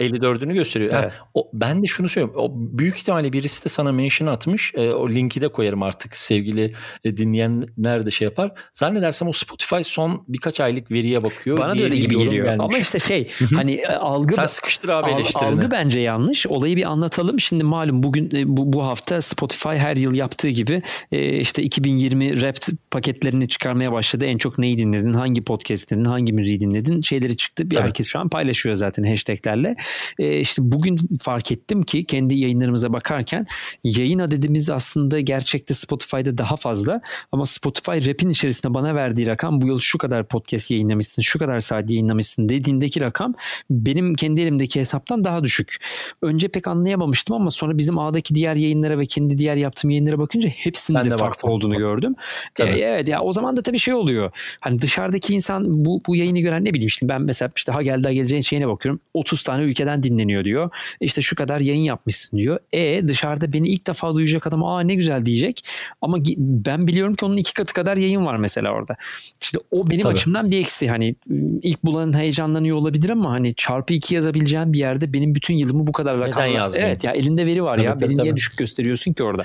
54'ünü 0.00 0.54
gösteriyor. 0.54 0.92
Evet. 0.94 1.02
Yani 1.02 1.12
o, 1.34 1.50
ben 1.52 1.82
de 1.82 1.86
şunu 1.86 2.08
söylüyorum. 2.08 2.40
O 2.40 2.52
büyük 2.78 2.96
ihtimalle 2.96 3.32
birisi 3.32 3.64
de 3.64 3.68
sana 3.68 3.92
mention 3.92 4.28
atmış. 4.28 4.72
E, 4.74 4.90
o 4.90 5.10
linki 5.10 5.40
de 5.40 5.48
koyarım 5.48 5.82
artık 5.82 6.16
sevgili 6.16 6.74
e, 7.04 7.16
dinleyenler 7.16 8.06
de 8.06 8.10
şey 8.10 8.24
yapar. 8.24 8.52
Zannedersem 8.72 9.28
o 9.28 9.32
Spotify 9.32 9.82
son 9.82 10.24
birkaç 10.28 10.60
aylık 10.60 10.90
veriye 10.90 11.22
bakıyor. 11.22 11.58
Bana 11.58 11.78
da 11.78 11.84
öyle 11.84 11.96
gibi 11.96 12.18
geliyor. 12.18 12.46
Gelmiş. 12.46 12.64
Ama 12.64 12.78
işte 12.78 12.98
şey 12.98 13.28
hani 13.54 13.74
e, 13.74 13.86
algı 13.86 14.34
Sen 14.34 14.46
sıkıştır 14.46 14.88
abi 14.88 15.10
al, 15.10 15.20
Algı 15.34 15.70
bence 15.70 16.00
yanlış. 16.00 16.46
Olayı 16.46 16.76
bir 16.76 16.84
anlatalım. 16.84 17.40
Şimdi 17.40 17.64
malum 17.64 18.02
bugün 18.02 18.30
e, 18.36 18.56
bu, 18.56 18.72
bu 18.72 18.84
hafta 18.84 19.20
Spotify 19.20 19.68
her 19.68 19.96
yıl 19.96 20.14
yaptığı 20.14 20.48
gibi 20.48 20.82
e, 21.12 21.36
işte 21.38 21.62
2020 21.62 22.42
rap 22.42 22.54
paketlerini 22.90 23.48
çıkarmaya 23.48 23.92
başladı. 23.92 24.24
En 24.24 24.38
çok 24.38 24.58
neyi 24.58 24.78
dinledin? 24.78 25.12
Hangi 25.12 25.44
podcast 25.44 25.90
dinledin? 25.90 26.10
Hangi 26.10 26.32
müziği 26.32 26.60
dinledin? 26.60 27.00
Şeyleri 27.00 27.36
çıktı. 27.36 27.70
Bir 27.70 27.76
evet. 27.76 27.86
herkes 27.86 28.06
şu 28.06 28.18
an 28.18 28.28
paylaşıyor 28.28 28.74
zaten 28.74 29.04
hashtaglerle. 29.04 29.76
E, 30.18 30.40
işte 30.40 30.62
bugün 30.64 30.96
fark 31.20 31.52
ettim 31.52 31.82
ki 31.82 32.04
kendi 32.04 32.34
yayınlarımıza 32.34 32.92
bakarken 32.92 33.46
yayın 33.84 34.18
adedimiz 34.18 34.70
aslında 34.70 35.20
gerçekte 35.20 35.74
Spotify'da 35.74 36.38
daha 36.38 36.56
fazla 36.56 37.00
ama 37.32 37.46
Spotify 37.46 38.10
rap'in 38.10 38.30
içerisinde 38.30 38.74
bana 38.74 38.94
verdiği 38.94 39.26
rakam 39.26 39.60
bu 39.60 39.66
yıl 39.66 39.78
şu 39.78 39.98
kadar 39.98 40.28
podcast 40.28 40.70
yayınlamışsın, 40.70 41.22
şu 41.22 41.38
kadar 41.38 41.60
saat 41.60 41.90
yayınlamışsın 41.90 42.48
dediğindeki 42.48 43.00
rakam 43.00 43.34
benim 43.70 44.14
kendi 44.14 44.40
elimdeki 44.40 44.80
hesaptan 44.80 45.24
daha 45.24 45.44
düşük. 45.44 45.76
Önce 46.22 46.48
pek 46.48 46.68
anlayamamıştım 46.68 47.36
ama 47.36 47.50
sonra 47.50 47.78
bizim 47.78 47.98
ağdaki 47.98 48.34
diğer 48.34 48.56
yayınlara 48.56 48.98
ve 48.98 49.06
kendi 49.06 49.38
diğer 49.38 49.56
yaptığım 49.56 49.90
yayınlara 49.90 50.18
bakınca 50.18 50.48
hepsinde 50.48 50.98
ben 50.98 51.04
de 51.04 51.10
farklı 51.10 51.26
baktım. 51.26 51.50
olduğunu 51.50 51.76
gördüm. 51.76 52.14
Tabii. 52.54 52.70
Ee, 52.70 52.78
evet 52.78 53.08
ya 53.08 53.20
o 53.20 53.32
zaman 53.32 53.56
da 53.56 53.62
tabii 53.62 53.78
şey 53.78 53.94
oluyor. 53.94 54.30
Hani 54.60 54.78
dışarıdaki 54.78 55.34
insan 55.34 55.64
bu 55.66 56.00
bu 56.06 56.16
yayını 56.16 56.38
gören 56.38 56.64
ne 56.64 56.74
bileyim 56.74 56.90
şimdi 56.90 57.12
ben 57.12 57.22
mesela 57.22 57.50
işte 57.56 57.72
ha 57.72 57.82
geldi 57.82 58.08
ha 58.08 58.12
geleceğin 58.12 58.42
şeyine 58.42 58.68
bakıyorum. 58.68 59.00
30 59.14 59.42
tane 59.42 59.62
ülkeden 59.74 60.02
dinleniyor 60.02 60.44
diyor. 60.44 60.70
İşte 61.00 61.20
şu 61.20 61.36
kadar 61.36 61.60
yayın 61.60 61.82
yapmışsın 61.82 62.38
diyor. 62.38 62.58
E 62.72 63.08
dışarıda 63.08 63.52
beni 63.52 63.68
ilk 63.68 63.86
defa 63.86 64.14
duyacak 64.14 64.46
adam 64.46 64.64
aa 64.64 64.80
ne 64.80 64.94
güzel 64.94 65.24
diyecek. 65.24 65.64
Ama 66.00 66.18
ben 66.38 66.86
biliyorum 66.86 67.14
ki 67.14 67.24
onun 67.24 67.36
iki 67.36 67.54
katı 67.54 67.74
kadar 67.74 67.96
yayın 67.96 68.26
var 68.26 68.36
mesela 68.36 68.70
orada. 68.70 68.96
İşte 69.40 69.58
o 69.70 69.90
benim 69.90 70.02
Tabii. 70.02 70.12
açımdan 70.12 70.50
bir 70.50 70.58
eksi. 70.58 70.88
Hani 70.88 71.16
ilk 71.62 71.84
bulanın 71.84 72.18
heyecanlanıyor 72.18 72.76
olabilir 72.76 73.10
ama 73.10 73.30
hani 73.30 73.54
çarpı 73.54 73.92
iki 73.92 74.14
yazabileceğim 74.14 74.72
bir 74.72 74.78
yerde 74.78 75.12
benim 75.12 75.34
bütün 75.34 75.54
yılımı 75.54 75.86
bu 75.86 75.92
kadar 75.92 76.18
rakamla. 76.18 76.70
Evet 76.74 77.04
ya 77.04 77.12
elinde 77.12 77.46
veri 77.46 77.62
var 77.62 77.76
tabii, 77.76 77.86
ya. 77.86 77.92
Tabii, 77.92 78.08
beni 78.08 78.16
tabii. 78.16 78.24
niye 78.24 78.36
düşük 78.36 78.58
gösteriyorsun 78.58 79.12
ki 79.12 79.22
orada? 79.22 79.44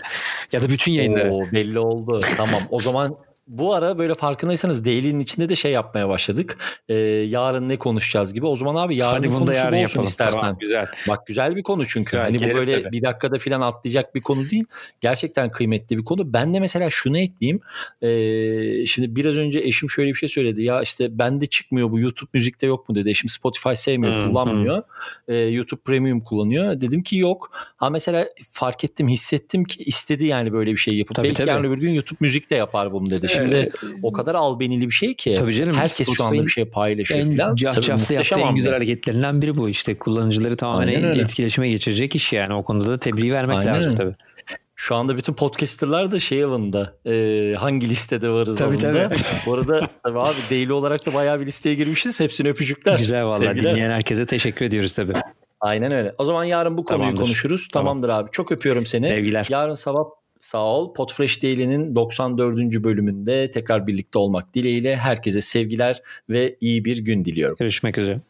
Ya 0.52 0.62
da 0.62 0.70
bütün 0.70 0.92
yayınları. 0.92 1.32
Oo, 1.32 1.42
belli 1.54 1.80
oldu. 1.80 2.20
tamam. 2.38 2.62
O 2.70 2.80
zaman 2.80 3.16
bu 3.54 3.74
ara 3.74 3.98
böyle 3.98 4.14
farkındaysanız 4.14 4.86
Daily'nin 4.86 5.20
içinde 5.20 5.50
de 5.50 5.56
şey 5.56 5.72
yapmaya 5.72 6.10
başladık. 6.10 6.58
Ee, 6.90 6.96
yarın 6.96 7.70
ne 7.70 7.78
konuşacağız 7.78 8.34
gibi. 8.34 8.46
O 8.46 8.56
zaman 8.56 8.76
abi 8.76 8.96
yarın 8.96 9.14
Hadi 9.14 9.34
bunu 9.34 9.48
da 9.48 9.54
yarın 9.54 9.78
yapalım. 9.78 10.04
istersen. 10.04 10.40
Tamam, 10.40 10.58
güzel. 10.60 10.88
Bak 11.08 11.28
güzel 11.28 11.56
bir 11.56 11.64
konu 11.64 11.86
çünkü. 11.86 12.12
Güzel, 12.12 12.22
hani 12.22 12.40
bu 12.40 12.58
böyle 12.58 12.84
tabii. 12.84 12.92
bir 12.92 13.02
dakikada 13.02 13.38
falan 13.38 13.62
atlayacak 13.62 14.16
bir 14.16 14.22
konu 14.22 14.50
değil. 14.50 14.66
Gerçekten 15.02 15.52
kıymetli 15.52 15.98
bir 15.98 16.06
konu. 16.06 16.34
Ben 16.34 16.54
de 16.54 16.60
mesela 16.60 16.90
şunu 16.90 17.20
ekleyeyim. 17.20 17.62
Ee, 18.02 18.86
şimdi 18.86 19.16
biraz 19.16 19.38
önce 19.38 19.60
eşim 19.60 19.90
şöyle 19.90 20.10
bir 20.10 20.16
şey 20.16 20.30
söyledi. 20.30 20.64
Ya 20.64 20.82
işte 20.82 21.20
bende 21.20 21.46
çıkmıyor 21.46 21.92
bu 21.92 22.00
YouTube 22.00 22.30
müzikte 22.34 22.68
yok 22.68 22.90
mu 22.90 22.96
dedi. 22.96 23.10
Eşim 23.10 23.30
Spotify 23.30 23.74
sevmiyor, 23.74 24.16
hmm, 24.16 24.28
kullanmıyor. 24.28 24.78
Hmm. 24.78 25.36
Ee, 25.36 25.38
YouTube 25.38 25.82
Premium 25.82 26.22
kullanıyor. 26.22 26.82
Dedim 26.82 27.04
ki 27.04 27.18
yok. 27.18 27.52
Ha 27.78 27.90
mesela 27.90 28.28
fark 28.52 28.84
ettim, 28.84 29.08
hissettim 29.08 29.64
ki 29.64 29.84
istedi 29.84 30.26
yani 30.26 30.54
böyle 30.54 30.72
bir 30.72 30.78
şey 30.78 30.98
yapıp. 30.98 31.16
Tabii, 31.16 31.28
Belki 31.28 31.38
tabii. 31.38 31.50
yarın 31.50 31.64
öbür 31.64 31.78
gün 31.78 31.92
YouTube 31.92 32.18
müzik 32.20 32.50
de 32.50 32.56
yapar 32.56 32.92
bunu 32.92 33.10
dedi. 33.10 33.28
Şimdi 33.40 33.56
ee, 33.56 34.00
o 34.04 34.12
kadar 34.12 34.36
albenili 34.36 34.86
bir 34.86 34.94
şey 34.94 35.14
ki. 35.14 35.36
Tabii 35.38 35.54
canım. 35.54 35.74
Herkes 35.74 35.94
Spotify'ın 35.94 36.16
şu 36.16 36.24
anda 36.24 36.44
bir 36.44 36.52
şey 36.52 36.66
paylaşıyor 36.66 37.26
en 37.26 37.38
falan. 37.38 37.56
Cafcaflı 37.56 38.16
yaptığı 38.16 38.40
en 38.40 38.56
güzel 38.56 38.74
hareketlerinden 38.74 39.42
biri 39.42 39.56
bu. 39.56 39.70
işte 39.70 40.00
kullanıcıları 40.00 40.56
tamamen 40.56 41.04
etkileşime 41.04 41.70
geçirecek 41.70 42.16
iş 42.16 42.34
yani. 42.34 42.54
O 42.54 42.64
konuda 42.64 42.88
da 42.88 43.00
tebriği 43.00 43.32
vermek 43.32 43.58
Aynen 43.58 43.76
lazım 43.76 43.96
tabii. 43.96 44.16
Şu 44.76 44.96
anda 44.96 45.18
bütün 45.18 45.34
podcasterlar 45.34 46.12
da 46.12 46.20
şey 46.20 46.44
avında 46.44 46.94
e, 47.06 47.56
hangi 47.56 47.90
listede 47.90 48.30
varız 48.30 48.58
tabii, 48.58 48.70
avında. 48.70 49.10
Tabii. 49.10 49.20
Bu 49.46 49.54
arada 49.54 49.88
tabii 50.04 50.20
abi 50.20 50.38
daily 50.50 50.72
olarak 50.72 51.06
da 51.06 51.14
bayağı 51.14 51.40
bir 51.40 51.46
listeye 51.46 51.76
girmişiz. 51.76 52.20
Hepsine 52.20 52.50
öpücükler. 52.50 53.00
Güzel 53.00 53.26
valla 53.26 53.56
dinleyen 53.56 53.92
herkese 53.92 54.26
teşekkür 54.26 54.66
ediyoruz 54.66 54.94
tabii. 54.94 55.14
Aynen 55.62 55.92
öyle. 55.92 56.14
O 56.18 56.26
zaman 56.26 56.44
yarın 56.44 56.78
bu 56.78 56.84
konuyu 56.84 57.04
Tamamdır. 57.04 57.22
konuşuruz. 57.22 57.68
Tamam. 57.74 57.86
Tamamdır 57.86 58.10
abi. 58.10 58.32
Çok 58.32 58.52
öpüyorum 58.52 58.86
seni. 58.86 59.06
Sevgiler. 59.06 59.48
Yarın 59.50 59.74
sabah 59.74 60.04
Sağ 60.40 60.64
ol. 60.64 60.94
Podfresh 60.94 61.44
Daily'nin 61.44 61.96
94. 61.96 62.84
bölümünde 62.84 63.52
tekrar 63.52 63.88
birlikte 63.88 64.20
olmak 64.20 64.54
dileğiyle 64.54 64.96
herkese 64.96 65.42
sevgiler 65.42 66.02
ve 66.30 66.58
iyi 66.62 66.86
bir 66.86 66.98
gün 66.98 67.26
diliyorum. 67.26 67.56
Görüşmek 67.60 67.98
üzere. 67.98 68.22